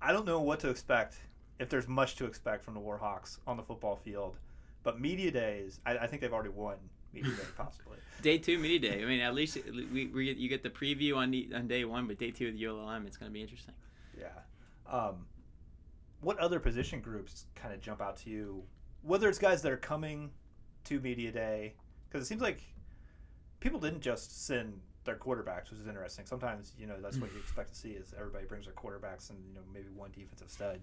I 0.00 0.12
don't 0.12 0.24
know 0.24 0.40
what 0.40 0.60
to 0.60 0.70
expect 0.70 1.16
if 1.58 1.68
there's 1.68 1.88
much 1.88 2.16
to 2.16 2.26
expect 2.26 2.64
from 2.64 2.74
the 2.74 2.80
Warhawks 2.80 3.38
on 3.46 3.56
the 3.56 3.62
football 3.62 3.96
field, 3.96 4.36
but 4.82 5.00
Media 5.00 5.30
Days, 5.30 5.80
I, 5.86 5.98
I 5.98 6.06
think 6.06 6.22
they've 6.22 6.32
already 6.32 6.50
won 6.50 6.76
media 7.12 7.32
day 7.32 7.42
possibly. 7.56 7.98
Day 8.22 8.38
two 8.38 8.58
media 8.58 8.78
day. 8.78 9.02
I 9.02 9.06
mean, 9.06 9.20
at 9.20 9.34
least 9.34 9.58
we, 9.92 10.06
we 10.06 10.26
get, 10.26 10.36
you 10.36 10.48
get 10.48 10.62
the 10.62 10.70
preview 10.70 11.16
on 11.16 11.30
the, 11.30 11.48
on 11.54 11.66
day 11.66 11.84
one, 11.84 12.06
but 12.06 12.18
day 12.18 12.30
two 12.30 12.48
of 12.48 12.54
the 12.54 12.66
ULM, 12.66 13.06
it's 13.06 13.16
going 13.16 13.30
to 13.30 13.34
be 13.34 13.42
interesting. 13.42 13.74
Yeah. 14.18 14.26
Um, 14.90 15.26
what 16.20 16.38
other 16.38 16.60
position 16.60 17.00
groups 17.00 17.46
kind 17.54 17.74
of 17.74 17.80
jump 17.80 18.00
out 18.00 18.16
to 18.18 18.30
you? 18.30 18.62
Whether 19.02 19.28
it's 19.28 19.38
guys 19.38 19.62
that 19.62 19.72
are 19.72 19.76
coming 19.76 20.30
to 20.84 21.00
media 21.00 21.30
day, 21.30 21.74
because 22.08 22.24
it 22.24 22.28
seems 22.28 22.42
like 22.42 22.62
people 23.60 23.78
didn't 23.78 24.00
just 24.00 24.46
send 24.46 24.80
their 25.04 25.16
quarterbacks, 25.16 25.70
which 25.70 25.80
is 25.80 25.86
interesting. 25.86 26.26
Sometimes 26.26 26.72
you 26.78 26.86
know 26.86 26.96
that's 27.00 27.18
what 27.18 27.32
you 27.32 27.38
expect 27.42 27.70
to 27.70 27.76
see 27.76 27.90
is 27.90 28.14
everybody 28.16 28.44
brings 28.44 28.66
their 28.66 28.74
quarterbacks 28.74 29.30
and 29.30 29.38
you 29.48 29.54
know 29.54 29.60
maybe 29.72 29.88
one 29.94 30.10
defensive 30.14 30.50
stud. 30.50 30.80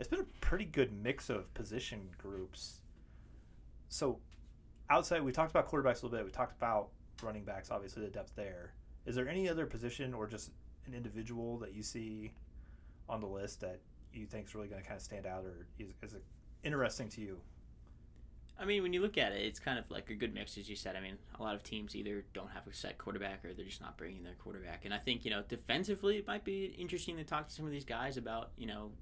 It's 0.00 0.08
been 0.08 0.20
a 0.20 0.40
pretty 0.40 0.64
good 0.64 0.92
mix 0.92 1.28
of 1.28 1.52
position 1.52 2.08
groups. 2.16 2.80
So 3.90 4.18
outside, 4.88 5.22
we 5.22 5.30
talked 5.30 5.50
about 5.50 5.70
quarterbacks 5.70 6.02
a 6.02 6.06
little 6.06 6.18
bit. 6.18 6.24
We 6.24 6.30
talked 6.30 6.56
about 6.56 6.88
running 7.22 7.44
backs, 7.44 7.70
obviously 7.70 8.02
the 8.04 8.08
depth 8.08 8.34
there. 8.34 8.72
Is 9.04 9.14
there 9.14 9.28
any 9.28 9.46
other 9.46 9.66
position 9.66 10.14
or 10.14 10.26
just 10.26 10.52
an 10.86 10.94
individual 10.94 11.58
that 11.58 11.74
you 11.74 11.82
see 11.82 12.32
on 13.10 13.20
the 13.20 13.26
list 13.26 13.60
that 13.60 13.80
you 14.14 14.24
think 14.24 14.46
is 14.46 14.54
really 14.54 14.68
going 14.68 14.80
to 14.80 14.88
kind 14.88 14.96
of 14.96 15.02
stand 15.02 15.26
out 15.26 15.44
or 15.44 15.66
is, 15.78 15.92
is 16.02 16.16
interesting 16.64 17.10
to 17.10 17.20
you? 17.20 17.38
I 18.58 18.64
mean, 18.64 18.82
when 18.82 18.94
you 18.94 19.02
look 19.02 19.18
at 19.18 19.32
it, 19.32 19.42
it's 19.42 19.60
kind 19.60 19.78
of 19.78 19.90
like 19.90 20.08
a 20.08 20.14
good 20.14 20.32
mix, 20.32 20.56
as 20.56 20.66
you 20.66 20.76
said. 20.76 20.96
I 20.96 21.00
mean, 21.02 21.18
a 21.38 21.42
lot 21.42 21.54
of 21.54 21.62
teams 21.62 21.94
either 21.94 22.24
don't 22.32 22.50
have 22.52 22.66
a 22.66 22.72
set 22.72 22.96
quarterback 22.96 23.44
or 23.44 23.52
they're 23.52 23.66
just 23.66 23.82
not 23.82 23.98
bringing 23.98 24.22
their 24.22 24.34
quarterback. 24.34 24.86
And 24.86 24.94
I 24.94 24.98
think, 24.98 25.26
you 25.26 25.30
know, 25.30 25.42
defensively, 25.46 26.16
it 26.16 26.26
might 26.26 26.44
be 26.44 26.74
interesting 26.78 27.18
to 27.18 27.24
talk 27.24 27.48
to 27.48 27.54
some 27.54 27.66
of 27.66 27.70
these 27.70 27.84
guys 27.84 28.16
about, 28.16 28.52
you 28.56 28.66
know, 28.66 28.92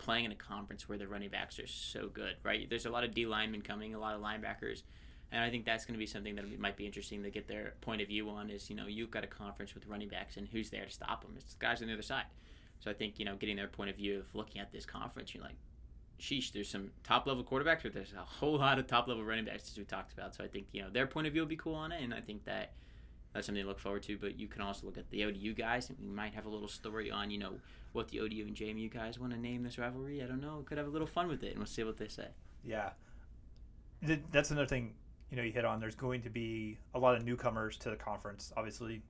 playing 0.00 0.24
in 0.24 0.32
a 0.32 0.36
conference 0.36 0.88
where 0.88 0.98
the 0.98 1.06
running 1.06 1.28
backs 1.28 1.58
are 1.60 1.66
so 1.66 2.08
good, 2.12 2.34
right? 2.42 2.68
There's 2.68 2.86
a 2.86 2.90
lot 2.90 3.04
of 3.04 3.14
D 3.14 3.26
linemen 3.26 3.62
coming, 3.62 3.94
a 3.94 3.98
lot 4.00 4.14
of 4.14 4.20
linebackers. 4.20 4.82
And 5.30 5.44
I 5.44 5.50
think 5.50 5.64
that's 5.64 5.84
going 5.84 5.94
to 5.94 5.98
be 5.98 6.06
something 6.06 6.34
that 6.34 6.58
might 6.58 6.76
be 6.76 6.86
interesting 6.86 7.22
to 7.22 7.30
get 7.30 7.46
their 7.46 7.74
point 7.82 8.02
of 8.02 8.08
view 8.08 8.28
on 8.30 8.50
is, 8.50 8.68
you 8.68 8.74
know, 8.74 8.86
you've 8.86 9.12
got 9.12 9.22
a 9.22 9.28
conference 9.28 9.74
with 9.74 9.86
running 9.86 10.08
backs 10.08 10.36
and 10.36 10.48
who's 10.48 10.70
there 10.70 10.86
to 10.86 10.90
stop 10.90 11.22
them? 11.22 11.34
It's 11.36 11.54
the 11.54 11.64
guys 11.64 11.80
on 11.82 11.86
the 11.86 11.94
other 11.94 12.02
side. 12.02 12.24
So 12.80 12.90
I 12.90 12.94
think, 12.94 13.18
you 13.18 13.24
know, 13.24 13.36
getting 13.36 13.56
their 13.56 13.68
point 13.68 13.90
of 13.90 13.96
view 13.96 14.18
of 14.18 14.34
looking 14.34 14.60
at 14.60 14.72
this 14.72 14.84
conference, 14.84 15.32
you're 15.34 15.44
like, 15.44 15.54
sheesh, 16.20 16.52
there's 16.52 16.68
some 16.68 16.90
top 17.02 17.26
level 17.26 17.42
quarterbacks, 17.42 17.82
but 17.82 17.92
there's 17.92 18.12
a 18.12 18.24
whole 18.24 18.58
lot 18.58 18.78
of 18.78 18.86
top 18.86 19.08
level 19.08 19.24
running 19.24 19.44
backs 19.44 19.70
as 19.70 19.78
we 19.78 19.84
talked 19.84 20.12
about. 20.12 20.34
So 20.34 20.44
I 20.44 20.48
think 20.48 20.66
you 20.72 20.82
know 20.82 20.90
their 20.90 21.06
point 21.06 21.26
of 21.26 21.32
view 21.32 21.42
will 21.42 21.48
be 21.48 21.56
cool 21.56 21.74
on 21.74 21.92
it, 21.92 22.02
and 22.02 22.14
I 22.14 22.20
think 22.20 22.44
that 22.44 22.72
that's 23.32 23.46
something 23.46 23.62
to 23.62 23.68
look 23.68 23.78
forward 23.78 24.02
to. 24.04 24.16
But 24.18 24.38
you 24.38 24.48
can 24.48 24.62
also 24.62 24.86
look 24.86 24.98
at 24.98 25.08
the 25.10 25.24
ODU 25.24 25.54
guys, 25.54 25.88
and 25.88 25.98
we 26.00 26.06
might 26.06 26.34
have 26.34 26.46
a 26.46 26.48
little 26.48 26.68
story 26.68 27.10
on 27.10 27.30
you 27.30 27.38
know 27.38 27.54
what 27.92 28.08
the 28.08 28.20
ODU 28.20 28.46
and 28.46 28.54
JMU 28.54 28.92
guys 28.92 29.18
want 29.18 29.32
to 29.32 29.38
name 29.38 29.62
this 29.62 29.78
rivalry. 29.78 30.22
I 30.22 30.26
don't 30.26 30.40
know. 30.40 30.62
Could 30.66 30.78
have 30.78 30.86
a 30.86 30.90
little 30.90 31.06
fun 31.06 31.28
with 31.28 31.42
it, 31.42 31.50
and 31.50 31.58
we'll 31.58 31.66
see 31.66 31.84
what 31.84 31.96
they 31.96 32.08
say. 32.08 32.28
Yeah, 32.64 32.90
that's 34.32 34.50
another 34.50 34.66
thing. 34.66 34.94
You 35.30 35.36
know, 35.36 35.42
you 35.42 35.52
hit 35.52 35.64
on. 35.64 35.80
There's 35.80 35.94
going 35.94 36.22
to 36.22 36.30
be 36.30 36.78
a 36.94 36.98
lot 36.98 37.14
of 37.14 37.24
newcomers 37.24 37.76
to 37.78 37.90
the 37.90 37.96
conference. 37.96 38.52
Obviously, 38.56 39.02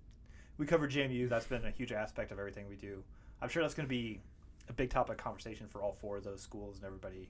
we 0.59 0.67
cover 0.67 0.87
JMU. 0.87 1.29
That's 1.29 1.47
been 1.47 1.65
a 1.65 1.71
huge 1.71 1.93
aspect 1.93 2.31
of 2.33 2.39
everything 2.39 2.69
we 2.69 2.77
do. 2.77 3.03
I'm 3.41 3.49
sure 3.49 3.63
that's 3.63 3.75
going 3.75 3.89
to 3.89 3.91
be 3.91 4.21
a 4.69 4.73
big 4.73 4.91
topic 4.91 5.19
of 5.19 5.25
conversation 5.25 5.67
for 5.69 5.83
all 5.83 5.93
four 5.93 6.19
of 6.19 6.25
those 6.25 6.41
schools 6.41 6.77
and 6.77 6.85
everybody 6.85 7.29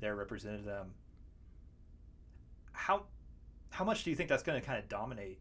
there 0.00 0.16
represented 0.16 0.64
them. 0.64 0.92
How 2.72 3.04
how 3.70 3.84
much 3.84 4.04
do 4.04 4.10
you 4.10 4.16
think 4.16 4.28
that's 4.28 4.42
going 4.42 4.60
to 4.60 4.66
kind 4.66 4.78
of 4.78 4.88
dominate 4.88 5.38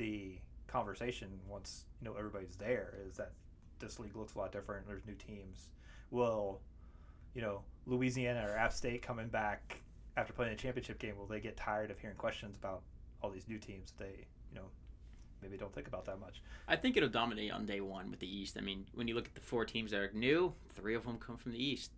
the 0.00 0.38
conversation 0.66 1.28
once 1.46 1.84
you 2.00 2.08
know 2.08 2.16
everybody's 2.16 2.56
there? 2.56 2.94
Is 3.06 3.18
that 3.18 3.32
this 3.78 4.00
league 4.00 4.16
looks 4.16 4.34
a 4.34 4.38
lot 4.38 4.50
different? 4.50 4.88
There's 4.88 5.06
new 5.06 5.14
teams. 5.14 5.68
Will 6.10 6.60
you 7.34 7.42
know 7.42 7.60
Louisiana 7.86 8.46
or 8.48 8.56
App 8.56 8.72
State 8.72 9.02
coming 9.02 9.28
back 9.28 9.82
after 10.16 10.32
playing 10.32 10.54
a 10.54 10.56
championship 10.56 10.98
game? 10.98 11.16
Will 11.18 11.26
they 11.26 11.38
get 11.38 11.56
tired 11.56 11.90
of 11.90 11.98
hearing 12.00 12.16
questions 12.16 12.56
about 12.56 12.80
all 13.22 13.30
these 13.30 13.46
new 13.46 13.58
teams? 13.58 13.92
That 13.92 14.04
they 14.04 14.26
you 14.50 14.56
know 14.56 14.66
maybe 15.42 15.58
don't 15.58 15.74
think 15.74 15.86
about 15.86 16.06
that 16.06 16.18
much. 16.18 16.42
I 16.66 16.76
think 16.76 16.96
it'll 16.96 17.10
dominate 17.10 17.52
on 17.52 17.66
day 17.66 17.82
one 17.82 18.10
with 18.10 18.20
the 18.20 18.34
East. 18.34 18.56
I 18.58 18.62
mean, 18.62 18.86
when 18.94 19.06
you 19.06 19.14
look 19.14 19.26
at 19.26 19.34
the 19.34 19.40
four 19.42 19.66
teams 19.66 19.90
that 19.90 20.00
are 20.00 20.10
new, 20.14 20.54
three 20.74 20.94
of 20.94 21.04
them 21.04 21.18
come 21.18 21.36
from 21.36 21.52
the 21.52 21.62
East, 21.62 21.92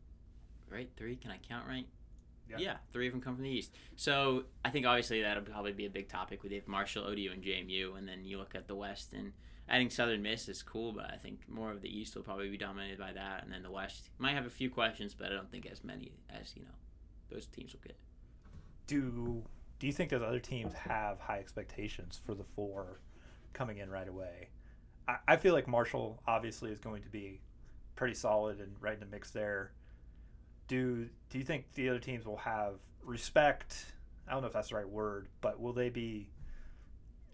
right? 0.69 0.91
Three? 0.97 1.15
Can 1.15 1.31
I 1.31 1.39
count 1.39 1.69
right? 1.69 1.87
Yeah. 2.53 2.73
yeah, 2.73 2.77
three 2.93 3.07
of 3.07 3.13
them 3.13 3.21
come 3.21 3.35
from 3.35 3.45
the 3.45 3.51
East. 3.51 3.75
So 3.97 4.45
I 4.65 4.71
think 4.71 4.87
obviously 4.87 5.23
that'll 5.23 5.43
probably 5.43 5.73
be 5.73 5.87
a 5.87 5.91
big 5.91 6.09
topic 6.09 6.43
with 6.43 6.53
Dave 6.53 6.69
Marshall, 6.69 7.05
ODU, 7.05 7.31
and 7.33 7.43
JMU. 7.43 7.97
And 7.97 8.09
then 8.09 8.25
you 8.25 8.39
look 8.39 8.55
at 8.55 8.69
the 8.69 8.75
West 8.75 9.13
and 9.13 9.33
adding 9.69 9.91
Southern 9.91 10.23
Miss 10.23 10.49
is 10.49 10.63
cool, 10.63 10.93
but 10.93 11.11
I 11.13 11.17
think 11.17 11.41
more 11.49 11.71
of 11.71 11.83
the 11.83 11.89
East 11.89 12.15
will 12.15 12.23
probably 12.23 12.51
be 12.51 12.59
dominated 12.59 12.99
by 12.99 13.13
that. 13.13 13.45
And 13.45 13.53
then 13.53 13.63
the 13.63 13.71
West 13.71 14.11
might 14.19 14.35
have 14.35 14.47
a 14.47 14.51
few 14.51 14.71
questions, 14.71 15.15
but 15.15 15.29
I 15.29 15.35
don't 15.35 15.51
think 15.51 15.67
as 15.67 15.83
many 15.85 16.13
as, 16.31 16.55
you 16.57 16.63
know, 16.63 16.69
those 17.31 17.47
teams 17.47 17.73
will 17.73 17.81
get. 17.81 17.97
Do 18.87 19.45
do 19.79 19.87
you 19.89 19.93
think 19.93 20.11
those 20.11 20.23
other 20.23 20.39
teams 20.39 20.73
have 20.75 21.19
high 21.19 21.41
expectations 21.41 22.21
for 22.25 22.35
the 22.35 22.45
four 22.55 23.01
coming 23.53 23.79
in 23.79 23.91
right 23.91 24.09
away. 24.09 24.49
I, 25.09 25.17
I 25.29 25.37
feel 25.37 25.55
like 25.55 25.67
Marshall 25.67 26.23
obviously 26.27 26.71
is 26.71 26.79
going 26.79 27.03
to 27.03 27.09
be 27.09 27.41
pretty 27.97 28.15
solid 28.15 28.61
and 28.61 28.75
right 28.81 28.95
in 28.95 29.01
the 29.01 29.07
mix 29.07 29.31
there. 29.31 29.73
Do 30.69 31.09
do 31.31 31.39
you 31.39 31.45
think 31.45 31.73
the 31.75 31.89
other 31.89 31.99
teams 31.99 32.25
will 32.25 32.39
have 32.39 32.75
respect? 33.03 33.87
I 34.29 34.33
don't 34.33 34.43
know 34.43 34.47
if 34.47 34.53
that's 34.53 34.69
the 34.69 34.77
right 34.77 34.89
word, 34.89 35.29
but 35.41 35.61
will 35.61 35.73
they 35.73 35.89
be, 35.89 36.31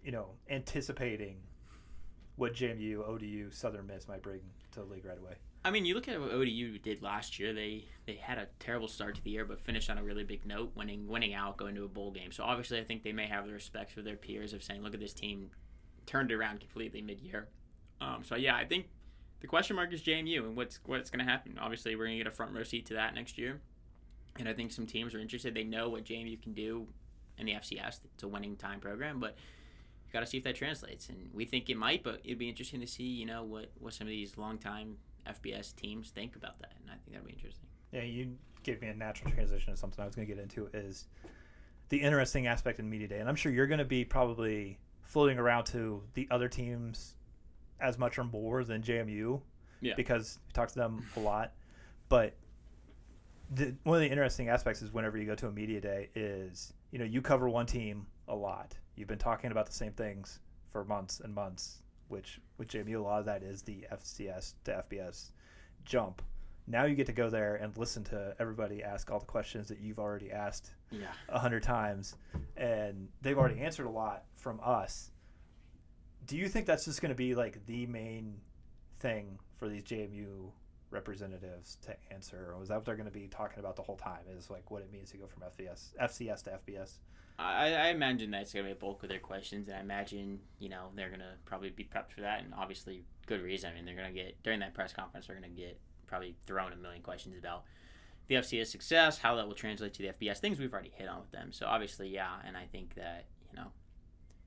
you 0.03 0.11
know, 0.11 0.31
anticipating 0.49 1.37
what 2.35 2.53
JMU, 2.53 3.07
ODU, 3.07 3.51
Southern 3.51 3.87
Miss 3.87 4.07
might 4.07 4.23
bring 4.23 4.41
to 4.71 4.79
the 4.79 4.85
league 4.85 5.05
right 5.05 5.17
away? 5.17 5.35
I 5.63 5.71
mean, 5.71 5.85
you 5.85 5.93
look 5.93 6.07
at 6.07 6.19
what 6.19 6.31
ODU 6.31 6.79
did 6.79 7.01
last 7.03 7.37
year. 7.37 7.53
They 7.53 7.85
they 8.05 8.15
had 8.15 8.37
a 8.37 8.47
terrible 8.59 8.87
start 8.87 9.15
to 9.15 9.23
the 9.23 9.29
year, 9.29 9.45
but 9.45 9.59
finished 9.59 9.89
on 9.89 9.97
a 9.97 10.03
really 10.03 10.23
big 10.23 10.45
note, 10.45 10.71
winning 10.75 11.07
winning 11.07 11.33
out, 11.33 11.57
going 11.57 11.75
to 11.75 11.83
a 11.83 11.89
bowl 11.89 12.11
game. 12.11 12.31
So 12.31 12.43
obviously, 12.43 12.79
I 12.79 12.83
think 12.83 13.03
they 13.03 13.13
may 13.13 13.27
have 13.27 13.45
the 13.45 13.53
respect 13.53 13.91
for 13.91 14.01
their 14.01 14.15
peers 14.15 14.53
of 14.53 14.63
saying, 14.63 14.81
"Look 14.81 14.93
at 14.93 14.99
this 14.99 15.13
team 15.13 15.51
turned 16.09 16.31
around 16.31 16.59
completely 16.59 17.03
mid-year. 17.03 17.47
Um, 18.01 18.23
so 18.23 18.35
yeah, 18.35 18.55
I 18.55 18.65
think 18.65 18.87
the 19.41 19.47
question 19.47 19.75
mark 19.75 19.93
is 19.93 20.01
JMU 20.01 20.39
and 20.39 20.55
what's 20.55 20.79
what's 20.85 21.09
going 21.09 21.25
to 21.25 21.29
happen. 21.29 21.57
Obviously, 21.59 21.95
we're 21.95 22.05
going 22.05 22.17
to 22.17 22.23
get 22.23 22.31
a 22.31 22.35
front 22.35 22.53
row 22.53 22.63
seat 22.63 22.85
to 22.87 22.95
that 22.95 23.15
next 23.15 23.37
year, 23.37 23.59
and 24.37 24.47
I 24.47 24.53
think 24.53 24.71
some 24.71 24.85
teams 24.85 25.13
are 25.13 25.19
interested. 25.19 25.53
They 25.53 25.63
know 25.63 25.89
what 25.89 26.05
JMU 26.05 26.41
can 26.41 26.53
do 26.53 26.87
in 27.37 27.45
the 27.45 27.53
FCS. 27.53 27.99
It's 28.13 28.23
a 28.23 28.27
winning 28.27 28.55
time 28.55 28.79
program, 28.79 29.19
but 29.19 29.35
you 30.05 30.13
got 30.13 30.21
to 30.21 30.25
see 30.25 30.37
if 30.37 30.43
that 30.43 30.55
translates. 30.55 31.09
And 31.09 31.29
we 31.33 31.45
think 31.45 31.69
it 31.69 31.77
might, 31.77 32.03
but 32.03 32.21
it'd 32.23 32.37
be 32.39 32.49
interesting 32.49 32.81
to 32.81 32.87
see 32.87 33.03
you 33.03 33.25
know 33.25 33.43
what 33.43 33.71
what 33.79 33.93
some 33.93 34.07
of 34.07 34.11
these 34.11 34.37
long-time 34.37 34.97
FBS 35.27 35.75
teams 35.75 36.09
think 36.09 36.35
about 36.35 36.59
that, 36.59 36.73
and 36.81 36.89
I 36.89 36.95
think 36.95 37.11
that'd 37.11 37.25
be 37.25 37.33
interesting. 37.33 37.67
Yeah, 37.91 38.03
you 38.03 38.35
gave 38.63 38.81
me 38.81 38.87
a 38.89 38.93
natural 38.93 39.31
transition 39.31 39.73
to 39.73 39.79
something 39.79 40.01
I 40.01 40.05
was 40.05 40.15
going 40.15 40.27
to 40.27 40.33
get 40.33 40.41
into 40.41 40.69
is 40.73 41.07
the 41.89 41.97
interesting 41.97 42.47
aspect 42.47 42.79
in 42.79 42.89
media 42.89 43.07
day, 43.07 43.19
and 43.19 43.29
I'm 43.29 43.35
sure 43.35 43.51
you're 43.51 43.67
going 43.67 43.79
to 43.79 43.85
be 43.85 44.03
probably 44.05 44.79
floating 45.01 45.39
around 45.39 45.65
to 45.65 46.03
the 46.13 46.27
other 46.29 46.47
teams 46.47 47.15
as 47.81 47.97
much 47.97 48.17
or 48.17 48.23
more 48.23 48.63
than 48.63 48.81
JMU. 48.81 49.41
Yeah. 49.81 49.93
Because 49.95 50.39
we 50.47 50.53
talk 50.53 50.69
to 50.69 50.75
them 50.75 51.05
a 51.15 51.19
lot. 51.19 51.53
But 52.09 52.35
the, 53.51 53.75
one 53.83 53.95
of 53.95 54.01
the 54.01 54.09
interesting 54.09 54.49
aspects 54.49 54.81
is 54.81 54.91
whenever 54.91 55.17
you 55.17 55.25
go 55.25 55.35
to 55.35 55.47
a 55.47 55.51
media 55.51 55.79
day 55.79 56.09
is, 56.15 56.73
you 56.91 56.99
know, 56.99 57.05
you 57.05 57.21
cover 57.21 57.49
one 57.49 57.65
team 57.65 58.05
a 58.27 58.35
lot. 58.35 58.75
You've 58.95 59.07
been 59.07 59.17
talking 59.17 59.51
about 59.51 59.65
the 59.65 59.73
same 59.73 59.93
things 59.93 60.39
for 60.71 60.83
months 60.83 61.21
and 61.21 61.33
months, 61.33 61.81
which 62.09 62.39
with 62.57 62.67
JMU 62.67 62.97
a 62.97 62.99
lot 62.99 63.19
of 63.19 63.25
that 63.25 63.43
is 63.43 63.61
the 63.61 63.85
FCS 63.91 64.53
to 64.65 64.83
FBS 64.89 65.31
jump. 65.85 66.21
Now 66.67 66.85
you 66.85 66.95
get 66.95 67.07
to 67.07 67.13
go 67.13 67.29
there 67.29 67.55
and 67.55 67.75
listen 67.77 68.03
to 68.05 68.35
everybody 68.39 68.83
ask 68.83 69.09
all 69.09 69.19
the 69.19 69.25
questions 69.25 69.67
that 69.69 69.79
you've 69.79 69.97
already 69.97 70.31
asked 70.31 70.71
a 70.91 70.97
yeah. 70.97 71.39
hundred 71.39 71.63
times, 71.63 72.15
and 72.57 73.07
they've 73.21 73.37
already 73.37 73.59
answered 73.59 73.87
a 73.87 73.89
lot 73.89 74.25
from 74.35 74.59
us. 74.63 75.09
Do 76.29 76.37
you 76.37 76.47
think 76.47 76.67
that's 76.67 76.85
just 76.85 77.01
going 77.01 77.09
to 77.09 77.15
be 77.15 77.33
like 77.33 77.65
the 77.65 77.87
main 77.87 78.35
thing 78.99 79.39
for 79.57 79.67
these 79.67 79.81
JMU 79.81 80.51
representatives 80.91 81.79
to 81.81 81.95
answer, 82.11 82.53
or 82.55 82.61
is 82.61 82.69
that 82.69 82.75
what 82.75 82.85
they're 82.85 82.95
going 82.95 83.07
to 83.07 83.11
be 83.11 83.27
talking 83.27 83.57
about 83.57 83.75
the 83.75 83.81
whole 83.81 83.95
time? 83.95 84.19
Is 84.37 84.51
like 84.51 84.69
what 84.69 84.83
it 84.83 84.91
means 84.91 85.09
to 85.09 85.17
go 85.17 85.25
from 85.25 85.41
FBS, 85.41 85.95
FCS 85.99 86.43
to 86.43 86.59
FBS? 86.67 86.99
I, 87.39 87.73
I 87.73 87.87
imagine 87.87 88.29
that's 88.29 88.53
going 88.53 88.63
to 88.63 88.69
be 88.69 88.73
a 88.73 88.79
bulk 88.79 89.01
of 89.01 89.09
their 89.09 89.17
questions, 89.17 89.69
and 89.69 89.77
I 89.77 89.79
imagine 89.79 90.39
you 90.59 90.69
know 90.69 90.89
they're 90.95 91.07
going 91.07 91.21
to 91.21 91.33
probably 91.45 91.71
be 91.71 91.83
prepped 91.83 92.11
for 92.11 92.21
that, 92.21 92.43
and 92.43 92.53
obviously 92.53 93.05
good 93.25 93.41
reason. 93.41 93.71
I 93.71 93.73
mean, 93.73 93.85
they're 93.85 93.95
going 93.95 94.13
to 94.13 94.13
get 94.13 94.41
during 94.43 94.59
that 94.59 94.75
press 94.75 94.93
conference, 94.93 95.25
they're 95.25 95.35
going 95.35 95.49
to 95.49 95.59
get 95.59 95.79
probably 96.05 96.35
thrown 96.45 96.73
a 96.73 96.75
million 96.75 97.01
questions 97.01 97.39
about 97.39 97.63
the 98.27 98.35
FCS 98.35 98.67
success, 98.67 99.17
how 99.17 99.35
that 99.35 99.47
will 99.47 99.55
translate 99.55 99.95
to 99.95 100.03
the 100.03 100.09
FBS, 100.09 100.37
things 100.37 100.59
we've 100.59 100.71
already 100.71 100.91
hit 100.93 101.07
on 101.07 101.21
with 101.21 101.31
them. 101.31 101.51
So 101.51 101.65
obviously, 101.65 102.07
yeah, 102.09 102.33
and 102.45 102.55
I 102.55 102.65
think 102.65 102.93
that 102.93 103.25
you 103.49 103.57
know 103.59 103.71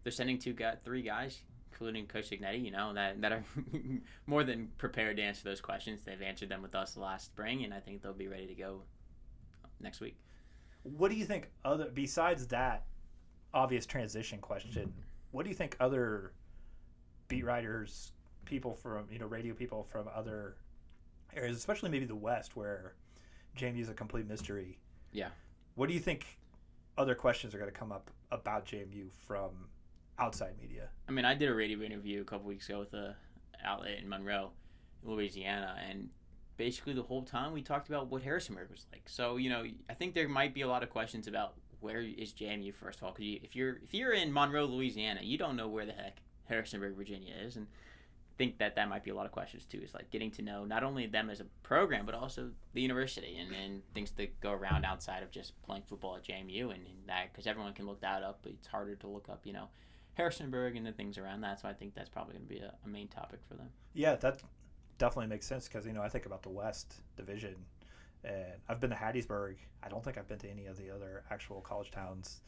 they're 0.05 0.13
sending 0.13 0.39
two 0.39 0.53
guys, 0.53 0.77
three 0.85 1.03
guys, 1.03 1.43
including 1.73 2.07
Coach 2.07 2.31
Cignetti, 2.31 2.65
you 2.65 2.71
know 2.71 2.93
that 2.95 3.21
that 3.21 3.33
are 3.33 3.45
more 4.27 4.45
than 4.45 4.69
prepared 4.79 5.17
to 5.17 5.23
answer 5.23 5.45
those 5.45 5.61
questions. 5.61 6.03
They've 6.03 6.21
answered 6.21 6.49
them 6.49 6.63
with 6.63 6.75
us 6.75 6.97
last 6.97 7.27
spring, 7.27 7.65
and 7.65 7.73
I 7.73 7.81
think 7.81 8.03
they'll 8.03 8.13
be 8.13 8.29
ready 8.29 8.47
to 8.47 8.55
go 8.55 8.83
next 9.81 10.01
week. 10.01 10.17
What 10.83 11.11
do 11.11 11.17
you 11.17 11.25
think? 11.25 11.51
Other 11.65 11.89
besides 11.93 12.47
that 12.49 12.85
obvious 13.55 13.87
transition 13.87 14.39
question, 14.39 14.93
what 15.31 15.45
do 15.45 15.49
you 15.49 15.57
think 15.57 15.77
other 15.81 16.33
beat 17.29 17.45
writers, 17.45 18.13
people 18.45 18.75
from 18.75 19.07
you 19.11 19.19
know 19.19 19.27
radio 19.27 19.55
people 19.55 19.83
from 19.83 20.09
other 20.15 20.57
areas, 21.35 21.57
especially 21.57 21.89
maybe 21.91 22.05
the 22.05 22.15
West, 22.15 22.57
where 22.57 22.95
JMU 23.57 23.81
is 23.81 23.89
a 23.89 23.95
complete 23.95 24.27
mystery. 24.27 24.79
Yeah. 25.13 25.29
What 25.75 25.89
do 25.89 25.95
you 25.95 26.01
think 26.01 26.27
other 26.99 27.15
questions 27.15 27.55
are 27.55 27.59
going 27.59 27.71
to 27.71 27.77
come 27.77 27.93
up 27.93 28.11
about 28.31 28.67
JMU 28.67 29.11
from 29.27 29.69
outside 30.23 30.55
media? 30.61 30.89
I 31.09 31.13
mean, 31.13 31.25
I 31.25 31.35
did 31.35 31.49
a 31.49 31.55
radio 31.55 31.81
interview 31.83 32.21
a 32.21 32.25
couple 32.25 32.47
weeks 32.47 32.69
ago 32.69 32.79
with 32.81 32.95
a 32.95 33.17
outlet 33.65 33.99
in 34.01 34.09
Monroe, 34.09 34.51
Louisiana, 35.05 35.77
and 35.89 36.09
basically 36.57 36.93
the 36.93 37.03
whole 37.03 37.23
time 37.23 37.53
we 37.53 37.63
talked 37.63 37.89
about 37.89 38.11
what 38.11 38.23
Harrisonburg 38.23 38.71
was 38.71 38.87
like. 38.93 39.09
So 39.09 39.37
you 39.37 39.51
know, 39.51 39.65
I 39.91 39.95
think 39.95 40.15
there 40.15 40.29
might 40.29 40.55
be 40.55 40.63
a 40.63 40.69
lot 40.69 40.83
of 40.83 40.91
questions 40.91 41.27
about 41.27 41.55
where 41.81 42.01
is 42.01 42.33
JMU 42.33 42.75
first 42.75 42.99
of 42.99 43.05
all, 43.05 43.11
because 43.11 43.25
you, 43.25 43.41
if 43.43 43.57
you're 43.57 43.77
if 43.83 43.93
you're 43.93 44.13
in 44.13 44.33
Monroe, 44.33 44.67
Louisiana, 44.67 45.21
you 45.23 45.39
don't 45.39 45.57
know 45.57 45.69
where 45.69 45.87
the 45.87 45.93
heck 45.93 46.19
Harrisonburg, 46.45 46.97
Virginia 46.97 47.35
is, 47.45 47.57
and 47.57 47.67
think 48.39 48.59
that 48.59 48.77
that 48.77 48.89
might 48.89 49.05
be 49.05 49.11
a 49.11 49.15
lot 49.15 49.27
of 49.27 49.33
questions 49.33 49.65
too. 49.65 49.81
Is 49.83 49.95
like 49.95 50.11
getting 50.11 50.31
to 50.33 50.43
know 50.43 50.65
not 50.65 50.83
only 50.85 51.07
them 51.07 51.31
as 51.31 51.41
a 51.41 51.45
program, 51.63 52.07
but 52.07 52.15
also 52.15 52.51
the 52.75 52.81
university 52.81 53.39
and, 53.39 53.55
and 53.55 53.83
things 53.95 54.13
that 54.13 54.41
go 54.41 54.53
around 54.53 54.85
outside 54.85 55.23
of 55.23 55.31
just 55.31 55.61
playing 55.63 55.83
football 55.89 56.17
at 56.17 56.25
JMU 56.25 56.63
and, 56.63 56.87
and 56.87 57.07
that 57.07 57.33
because 57.33 57.47
everyone 57.47 57.73
can 57.73 57.87
look 57.87 58.01
that 58.01 58.23
up, 58.23 58.41
but 58.43 58.53
it's 58.53 58.69
harder 58.69 58.95
to 58.97 59.07
look 59.07 59.29
up, 59.29 59.43
you 59.45 59.53
know, 59.53 59.69
Harrisonburg 60.15 60.77
and 60.77 60.87
the 60.87 60.93
things 60.93 61.19
around 61.19 61.41
that. 61.43 61.61
So 61.61 61.69
I 61.69 61.73
think 61.73 61.95
that's 61.95 62.09
probably 62.09 62.35
going 62.35 62.47
to 62.47 62.55
be 62.55 62.61
a, 62.61 62.75
a 62.85 62.89
main 62.89 63.09
topic 63.09 63.41
for 63.49 63.55
them. 63.55 63.69
Yeah, 63.95 64.17
that 64.17 64.43
definitely 64.99 65.29
makes 65.29 65.47
sense 65.47 65.69
because 65.69 65.87
you 65.87 65.93
know 65.93 66.03
I 66.03 66.09
think 66.09 66.27
about 66.27 66.43
the 66.43 66.51
West 66.51 66.95
Division, 67.17 67.57
and 68.25 68.55
I've 68.69 68.81
been 68.81 68.91
to 68.91 68.97
Hattiesburg. 68.97 69.57
I 69.83 69.89
don't 69.89 70.05
think 70.05 70.19
I've 70.19 70.29
been 70.29 70.39
to 70.39 70.51
any 70.51 70.67
of 70.67 70.77
the 70.77 70.91
other 70.91 71.25
actual 71.31 71.61
college 71.61 71.91
towns 71.91 72.41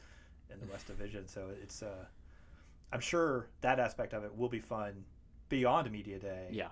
in 0.51 0.61
the 0.61 0.67
West 0.67 0.87
Division. 0.89 1.27
So 1.27 1.49
it's 1.63 1.83
uh, 1.83 2.05
I'm 2.93 3.01
sure 3.01 3.49
that 3.61 3.81
aspect 3.81 4.13
of 4.13 4.25
it 4.25 4.37
will 4.37 4.49
be 4.49 4.61
fun 4.61 5.05
beyond 5.49 5.91
media 5.91 6.19
day. 6.19 6.49
Yeah. 6.51 6.69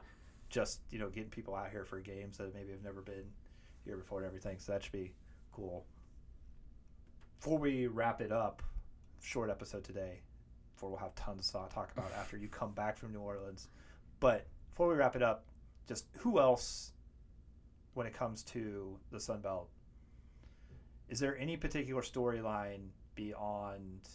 Just 0.50 0.80
you 0.90 0.98
know, 0.98 1.08
getting 1.08 1.30
people 1.30 1.54
out 1.54 1.70
here 1.70 1.84
for 1.84 2.00
games 2.00 2.36
that 2.38 2.54
maybe 2.54 2.72
have 2.72 2.84
never 2.84 3.00
been 3.00 3.24
here 3.84 3.96
before 3.96 4.18
and 4.18 4.26
everything. 4.26 4.58
So 4.58 4.72
that 4.72 4.82
should 4.82 4.92
be 4.92 5.12
cool. 5.52 5.86
Before 7.38 7.58
we 7.58 7.86
wrap 7.86 8.20
it 8.20 8.30
up, 8.30 8.62
short 9.22 9.50
episode 9.50 9.84
today. 9.84 10.20
Before 10.82 10.90
we'll 10.90 10.98
have 10.98 11.14
tons 11.14 11.46
to 11.46 11.52
talk 11.52 11.92
about 11.96 12.10
after 12.18 12.36
you 12.36 12.48
come 12.48 12.72
back 12.72 12.96
from 12.96 13.12
New 13.12 13.20
Orleans. 13.20 13.68
But 14.18 14.48
before 14.68 14.88
we 14.88 14.96
wrap 14.96 15.14
it 15.14 15.22
up, 15.22 15.44
just 15.86 16.06
who 16.18 16.40
else, 16.40 16.90
when 17.94 18.04
it 18.04 18.14
comes 18.14 18.42
to 18.42 18.98
the 19.12 19.20
Sun 19.20 19.42
Belt, 19.42 19.68
is 21.08 21.20
there 21.20 21.38
any 21.38 21.56
particular 21.56 22.02
storyline 22.02 22.88
beyond 23.14 24.08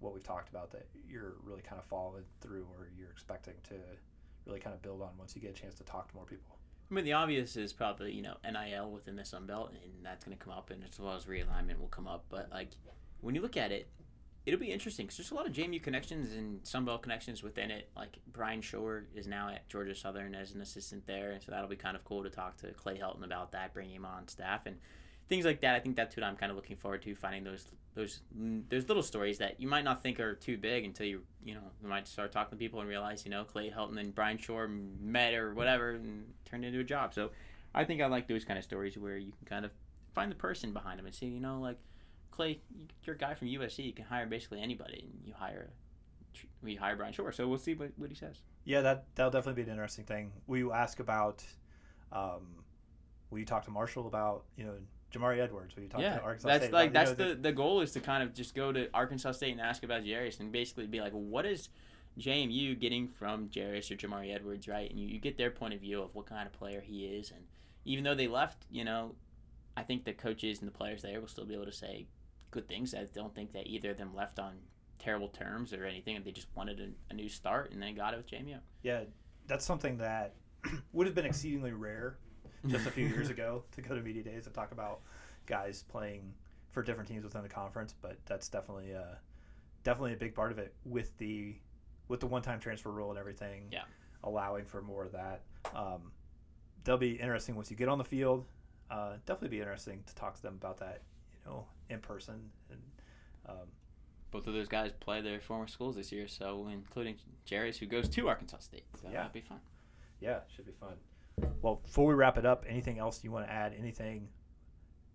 what 0.00 0.14
we've 0.14 0.24
talked 0.24 0.48
about 0.48 0.70
that 0.70 0.86
you're 1.06 1.34
really 1.44 1.60
kind 1.60 1.78
of 1.78 1.84
following 1.84 2.24
through 2.40 2.66
or 2.78 2.88
you're 2.98 3.10
expecting 3.10 3.52
to 3.68 3.74
really 4.46 4.60
kind 4.60 4.72
of 4.72 4.80
build 4.80 5.02
on 5.02 5.10
once 5.18 5.36
you 5.36 5.42
get 5.42 5.50
a 5.50 5.60
chance 5.60 5.74
to 5.74 5.84
talk 5.84 6.08
to 6.08 6.16
more 6.16 6.24
people? 6.24 6.56
I 6.90 6.94
mean, 6.94 7.04
the 7.04 7.12
obvious 7.12 7.54
is 7.54 7.74
probably 7.74 8.12
you 8.12 8.22
know 8.22 8.36
NIL 8.50 8.90
within 8.90 9.16
the 9.16 9.26
Sun 9.26 9.44
Belt, 9.44 9.72
and 9.72 10.02
that's 10.02 10.24
going 10.24 10.34
to 10.34 10.42
come 10.42 10.54
up, 10.54 10.70
and 10.70 10.84
as 10.90 10.98
well 10.98 11.16
as 11.16 11.26
realignment 11.26 11.78
will 11.78 11.88
come 11.88 12.08
up. 12.08 12.24
But 12.30 12.48
like 12.50 12.70
when 13.20 13.34
you 13.34 13.42
look 13.42 13.58
at 13.58 13.72
it, 13.72 13.90
it'll 14.46 14.60
be 14.60 14.70
interesting 14.70 15.06
because 15.06 15.16
there's 15.16 15.30
a 15.30 15.34
lot 15.34 15.46
of 15.46 15.52
JMU 15.52 15.82
connections 15.82 16.32
and 16.32 16.66
Sun 16.66 16.84
Belt 16.84 17.02
connections 17.02 17.42
within 17.42 17.70
it. 17.70 17.88
Like 17.96 18.18
Brian 18.32 18.60
Shore 18.60 19.04
is 19.14 19.26
now 19.26 19.48
at 19.48 19.68
Georgia 19.68 19.94
Southern 19.94 20.34
as 20.34 20.52
an 20.52 20.60
assistant 20.60 21.06
there, 21.06 21.32
and 21.32 21.42
so 21.42 21.50
that'll 21.50 21.68
be 21.68 21.76
kind 21.76 21.96
of 21.96 22.04
cool 22.04 22.22
to 22.22 22.30
talk 22.30 22.56
to 22.58 22.68
Clay 22.72 22.98
Helton 22.98 23.24
about 23.24 23.52
that, 23.52 23.72
bring 23.72 23.90
him 23.90 24.04
on 24.04 24.28
staff 24.28 24.66
and 24.66 24.76
things 25.28 25.44
like 25.44 25.60
that. 25.62 25.74
I 25.74 25.80
think 25.80 25.96
that's 25.96 26.16
what 26.16 26.24
I'm 26.24 26.36
kind 26.36 26.50
of 26.50 26.56
looking 26.56 26.76
forward 26.76 27.02
to, 27.02 27.14
finding 27.14 27.44
those 27.44 27.66
those 27.94 28.20
mm, 28.38 28.62
those 28.68 28.88
little 28.88 29.02
stories 29.02 29.38
that 29.38 29.60
you 29.60 29.68
might 29.68 29.84
not 29.84 30.02
think 30.02 30.20
are 30.20 30.34
too 30.34 30.58
big 30.58 30.84
until 30.84 31.06
you 31.06 31.22
you 31.42 31.54
know 31.54 31.62
you 31.82 31.88
might 31.88 32.06
start 32.06 32.32
talking 32.32 32.50
to 32.50 32.56
people 32.56 32.80
and 32.80 32.88
realize 32.88 33.24
you 33.24 33.30
know 33.30 33.44
Clay 33.44 33.70
Helton 33.70 33.98
and 33.98 34.14
Brian 34.14 34.36
Shore 34.36 34.68
met 34.68 35.34
or 35.34 35.54
whatever 35.54 35.92
and 35.92 36.26
turned 36.44 36.64
into 36.64 36.80
a 36.80 36.84
job. 36.84 37.14
So 37.14 37.30
I 37.74 37.84
think 37.84 38.02
I 38.02 38.06
like 38.06 38.28
those 38.28 38.44
kind 38.44 38.58
of 38.58 38.64
stories 38.64 38.98
where 38.98 39.16
you 39.16 39.32
can 39.32 39.46
kind 39.46 39.64
of 39.64 39.70
find 40.14 40.30
the 40.30 40.36
person 40.36 40.72
behind 40.72 40.98
them 40.98 41.06
and 41.06 41.14
see 41.14 41.26
you 41.26 41.40
know 41.40 41.60
like 41.60 41.78
Clay, 42.34 42.60
you're 43.04 43.16
a 43.16 43.18
guy 43.18 43.34
from 43.34 43.48
USC. 43.48 43.84
You 43.84 43.92
can 43.92 44.04
hire 44.04 44.26
basically 44.26 44.60
anybody, 44.60 45.04
and 45.04 45.26
you 45.26 45.34
hire 45.34 45.70
we 46.62 46.74
hire 46.74 46.96
Brian 46.96 47.12
Shore. 47.12 47.32
So 47.32 47.46
we'll 47.46 47.58
see 47.58 47.74
what, 47.74 47.90
what 47.96 48.10
he 48.10 48.16
says. 48.16 48.40
Yeah, 48.64 48.80
that 48.80 49.04
that'll 49.14 49.30
definitely 49.30 49.62
be 49.62 49.68
an 49.68 49.74
interesting 49.74 50.04
thing. 50.04 50.32
Will 50.46 50.58
you 50.58 50.72
ask 50.72 51.00
about? 51.00 51.44
Um, 52.12 52.64
will 53.30 53.38
you 53.38 53.44
talk 53.44 53.64
to 53.64 53.70
Marshall 53.70 54.06
about 54.06 54.44
you 54.56 54.64
know 54.64 54.74
Jamari 55.12 55.40
Edwards? 55.40 55.76
Will 55.76 55.84
you 55.84 55.88
talk 55.88 56.00
yeah, 56.00 56.16
to 56.16 56.22
Arkansas 56.22 56.48
that's 56.48 56.64
State 56.64 56.72
like 56.72 56.90
about, 56.90 57.06
that's 57.06 57.18
know, 57.18 57.28
the 57.30 57.40
the 57.40 57.52
goal 57.52 57.80
is 57.82 57.92
to 57.92 58.00
kind 58.00 58.22
of 58.22 58.34
just 58.34 58.54
go 58.54 58.72
to 58.72 58.88
Arkansas 58.94 59.32
State 59.32 59.52
and 59.52 59.60
ask 59.60 59.82
about 59.82 60.02
Jarius 60.02 60.40
and 60.40 60.50
basically 60.50 60.86
be 60.86 61.00
like, 61.00 61.12
what 61.12 61.46
is 61.46 61.68
JMU 62.18 62.78
getting 62.78 63.08
from 63.08 63.48
Jarius 63.48 63.90
or 63.90 63.96
Jamari 63.96 64.34
Edwards, 64.34 64.66
right? 64.68 64.88
And 64.88 64.98
you, 64.98 65.08
you 65.08 65.20
get 65.20 65.36
their 65.36 65.50
point 65.50 65.74
of 65.74 65.80
view 65.80 66.02
of 66.02 66.14
what 66.14 66.26
kind 66.26 66.46
of 66.46 66.52
player 66.52 66.80
he 66.80 67.04
is, 67.04 67.30
and 67.30 67.44
even 67.84 68.02
though 68.02 68.14
they 68.14 68.28
left, 68.28 68.66
you 68.70 68.84
know, 68.84 69.14
I 69.76 69.82
think 69.82 70.04
the 70.04 70.12
coaches 70.14 70.60
and 70.60 70.68
the 70.68 70.72
players 70.72 71.02
there 71.02 71.20
will 71.20 71.28
still 71.28 71.44
be 71.44 71.54
able 71.54 71.66
to 71.66 71.72
say 71.72 72.06
good 72.54 72.68
things. 72.68 72.94
I 72.94 73.04
don't 73.12 73.34
think 73.34 73.52
that 73.52 73.66
either 73.66 73.90
of 73.90 73.98
them 73.98 74.14
left 74.14 74.38
on 74.38 74.54
terrible 74.98 75.28
terms 75.28 75.72
or 75.72 75.84
anything. 75.84 76.20
They 76.24 76.30
just 76.30 76.46
wanted 76.54 76.80
a, 76.80 76.88
a 77.12 77.14
new 77.14 77.28
start 77.28 77.72
and 77.72 77.82
then 77.82 77.94
got 77.94 78.14
it 78.14 78.16
with 78.16 78.30
JMU. 78.30 78.58
Yeah, 78.82 79.02
that's 79.46 79.64
something 79.64 79.98
that 79.98 80.34
would 80.92 81.06
have 81.06 81.14
been 81.14 81.26
exceedingly 81.26 81.72
rare 81.72 82.16
just 82.68 82.86
a 82.86 82.90
few 82.90 83.06
years 83.06 83.28
ago 83.36 83.64
to 83.72 83.82
go 83.82 83.94
to 83.94 84.00
media 84.00 84.22
days 84.22 84.46
and 84.46 84.54
talk 84.54 84.72
about 84.72 85.00
guys 85.46 85.82
playing 85.88 86.32
for 86.70 86.82
different 86.82 87.08
teams 87.08 87.24
within 87.24 87.42
the 87.42 87.48
conference. 87.48 87.94
But 88.00 88.16
that's 88.24 88.48
definitely 88.48 88.94
uh, 88.94 89.16
definitely 89.82 90.14
a 90.14 90.16
big 90.16 90.34
part 90.34 90.52
of 90.52 90.58
it 90.58 90.74
with 90.84 91.16
the 91.18 91.56
with 92.08 92.20
the 92.20 92.26
one 92.26 92.42
time 92.42 92.60
transfer 92.60 92.90
rule 92.90 93.10
and 93.10 93.18
everything. 93.18 93.64
Yeah. 93.72 93.82
allowing 94.22 94.64
for 94.64 94.80
more 94.80 95.04
of 95.04 95.12
that. 95.12 95.42
Um, 95.74 96.12
they'll 96.84 96.96
be 96.96 97.12
interesting 97.12 97.56
once 97.56 97.70
you 97.70 97.76
get 97.76 97.88
on 97.88 97.98
the 97.98 98.04
field. 98.04 98.46
Uh, 98.90 99.14
definitely 99.26 99.48
be 99.48 99.60
interesting 99.60 100.02
to 100.06 100.14
talk 100.14 100.34
to 100.36 100.42
them 100.42 100.54
about 100.54 100.78
that. 100.78 101.02
You 101.32 101.50
know, 101.50 101.66
in 101.90 102.00
person 102.00 102.50
and. 102.70 102.80
Um, 103.46 103.68
Both 104.30 104.46
of 104.48 104.54
those 104.54 104.66
guys 104.68 104.90
play 104.98 105.20
their 105.20 105.38
former 105.40 105.68
schools 105.68 105.94
this 105.94 106.10
year, 106.10 106.26
so 106.26 106.66
including 106.72 107.16
Jerry's, 107.44 107.78
who 107.78 107.86
goes 107.86 108.08
to 108.08 108.26
Arkansas 108.28 108.58
State. 108.60 108.84
So 109.00 109.06
Yeah. 109.08 109.18
that'll 109.18 109.32
be 109.32 109.42
fun. 109.42 109.60
Yeah, 110.20 110.40
should 110.48 110.66
be 110.66 110.72
fun. 110.72 110.96
Well, 111.62 111.76
before 111.76 112.06
we 112.06 112.14
wrap 112.14 112.36
it 112.38 112.44
up, 112.46 112.64
anything 112.68 112.98
else 112.98 113.22
you 113.22 113.30
want 113.30 113.46
to 113.46 113.52
add? 113.52 113.74
Anything? 113.78 114.28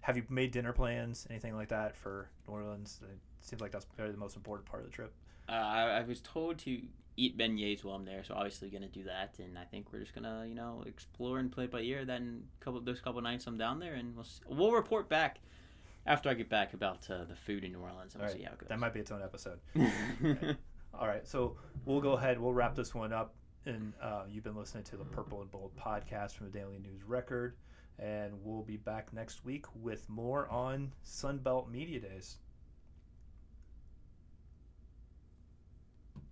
Have 0.01 0.15
you 0.15 0.23
made 0.29 0.51
dinner 0.51 0.71
plans? 0.71 1.27
Anything 1.29 1.55
like 1.55 1.67
that 1.69 1.97
for 1.97 2.29
New 2.47 2.53
Orleans? 2.53 3.01
It 3.03 3.17
seems 3.41 3.61
like 3.61 3.71
that's 3.71 3.83
probably 3.85 4.13
the 4.13 4.17
most 4.19 4.37
important 4.37 4.65
part 4.69 4.83
of 4.83 4.89
the 4.89 4.95
trip. 4.95 5.13
Uh, 5.49 5.53
I, 5.53 5.81
I 5.99 6.03
was 6.03 6.21
told 6.21 6.57
to 6.59 6.81
eat 7.17 7.37
beignets 7.37 7.83
while 7.83 7.95
I'm 7.95 8.05
there, 8.05 8.23
so 8.23 8.35
obviously 8.35 8.69
going 8.69 8.83
to 8.83 8.87
do 8.87 9.03
that. 9.03 9.37
And 9.39 9.57
I 9.57 9.65
think 9.65 9.91
we're 9.91 9.99
just 9.99 10.13
gonna, 10.15 10.45
you 10.47 10.55
know, 10.55 10.83
explore 10.85 11.39
and 11.39 11.51
play 11.51 11.65
by 11.67 11.81
ear. 11.81 12.05
Then 12.05 12.43
couple 12.61 12.79
those 12.79 13.01
couple 13.01 13.19
nights 13.21 13.47
I'm 13.47 13.57
down 13.57 13.79
there, 13.79 13.95
and 13.95 14.15
we'll 14.15 14.27
we'll 14.47 14.71
report 14.71 15.09
back 15.09 15.39
after 16.09 16.29
I 16.29 16.33
get 16.33 16.49
back 16.49 16.73
about 16.73 17.07
uh, 17.09 17.23
the 17.23 17.35
food 17.35 17.63
in 17.63 17.71
New 17.71 17.79
Orleans, 17.79 18.15
and 18.15 18.21
All 18.21 18.27
we'll 18.27 18.33
right, 18.33 18.41
see 18.41 18.43
how 18.43 18.53
it 18.53 18.59
goes. 18.59 18.69
That 18.69 18.79
might 18.79 18.93
be 18.93 18.99
its 18.99 19.11
own 19.11 19.21
episode. 19.21 19.59
All 20.99 21.07
right, 21.07 21.25
so 21.25 21.55
we'll 21.85 22.01
go 22.01 22.13
ahead. 22.13 22.39
We'll 22.39 22.53
wrap 22.53 22.75
this 22.75 22.93
one 22.93 23.13
up. 23.13 23.35
And 23.65 23.93
uh, 24.01 24.23
you've 24.27 24.43
been 24.43 24.55
listening 24.55 24.83
to 24.85 24.97
the 24.97 25.05
Purple 25.05 25.41
and 25.41 25.51
Bold 25.51 25.71
podcast 25.77 26.35
from 26.35 26.49
the 26.49 26.57
Daily 26.57 26.79
News 26.79 27.03
Record. 27.05 27.55
And 27.99 28.33
we'll 28.43 28.63
be 28.63 28.77
back 28.77 29.13
next 29.13 29.45
week 29.45 29.65
with 29.75 30.09
more 30.09 30.49
on 30.49 30.91
Sunbelt 31.05 31.69
Media 31.69 31.99
Days. 31.99 32.37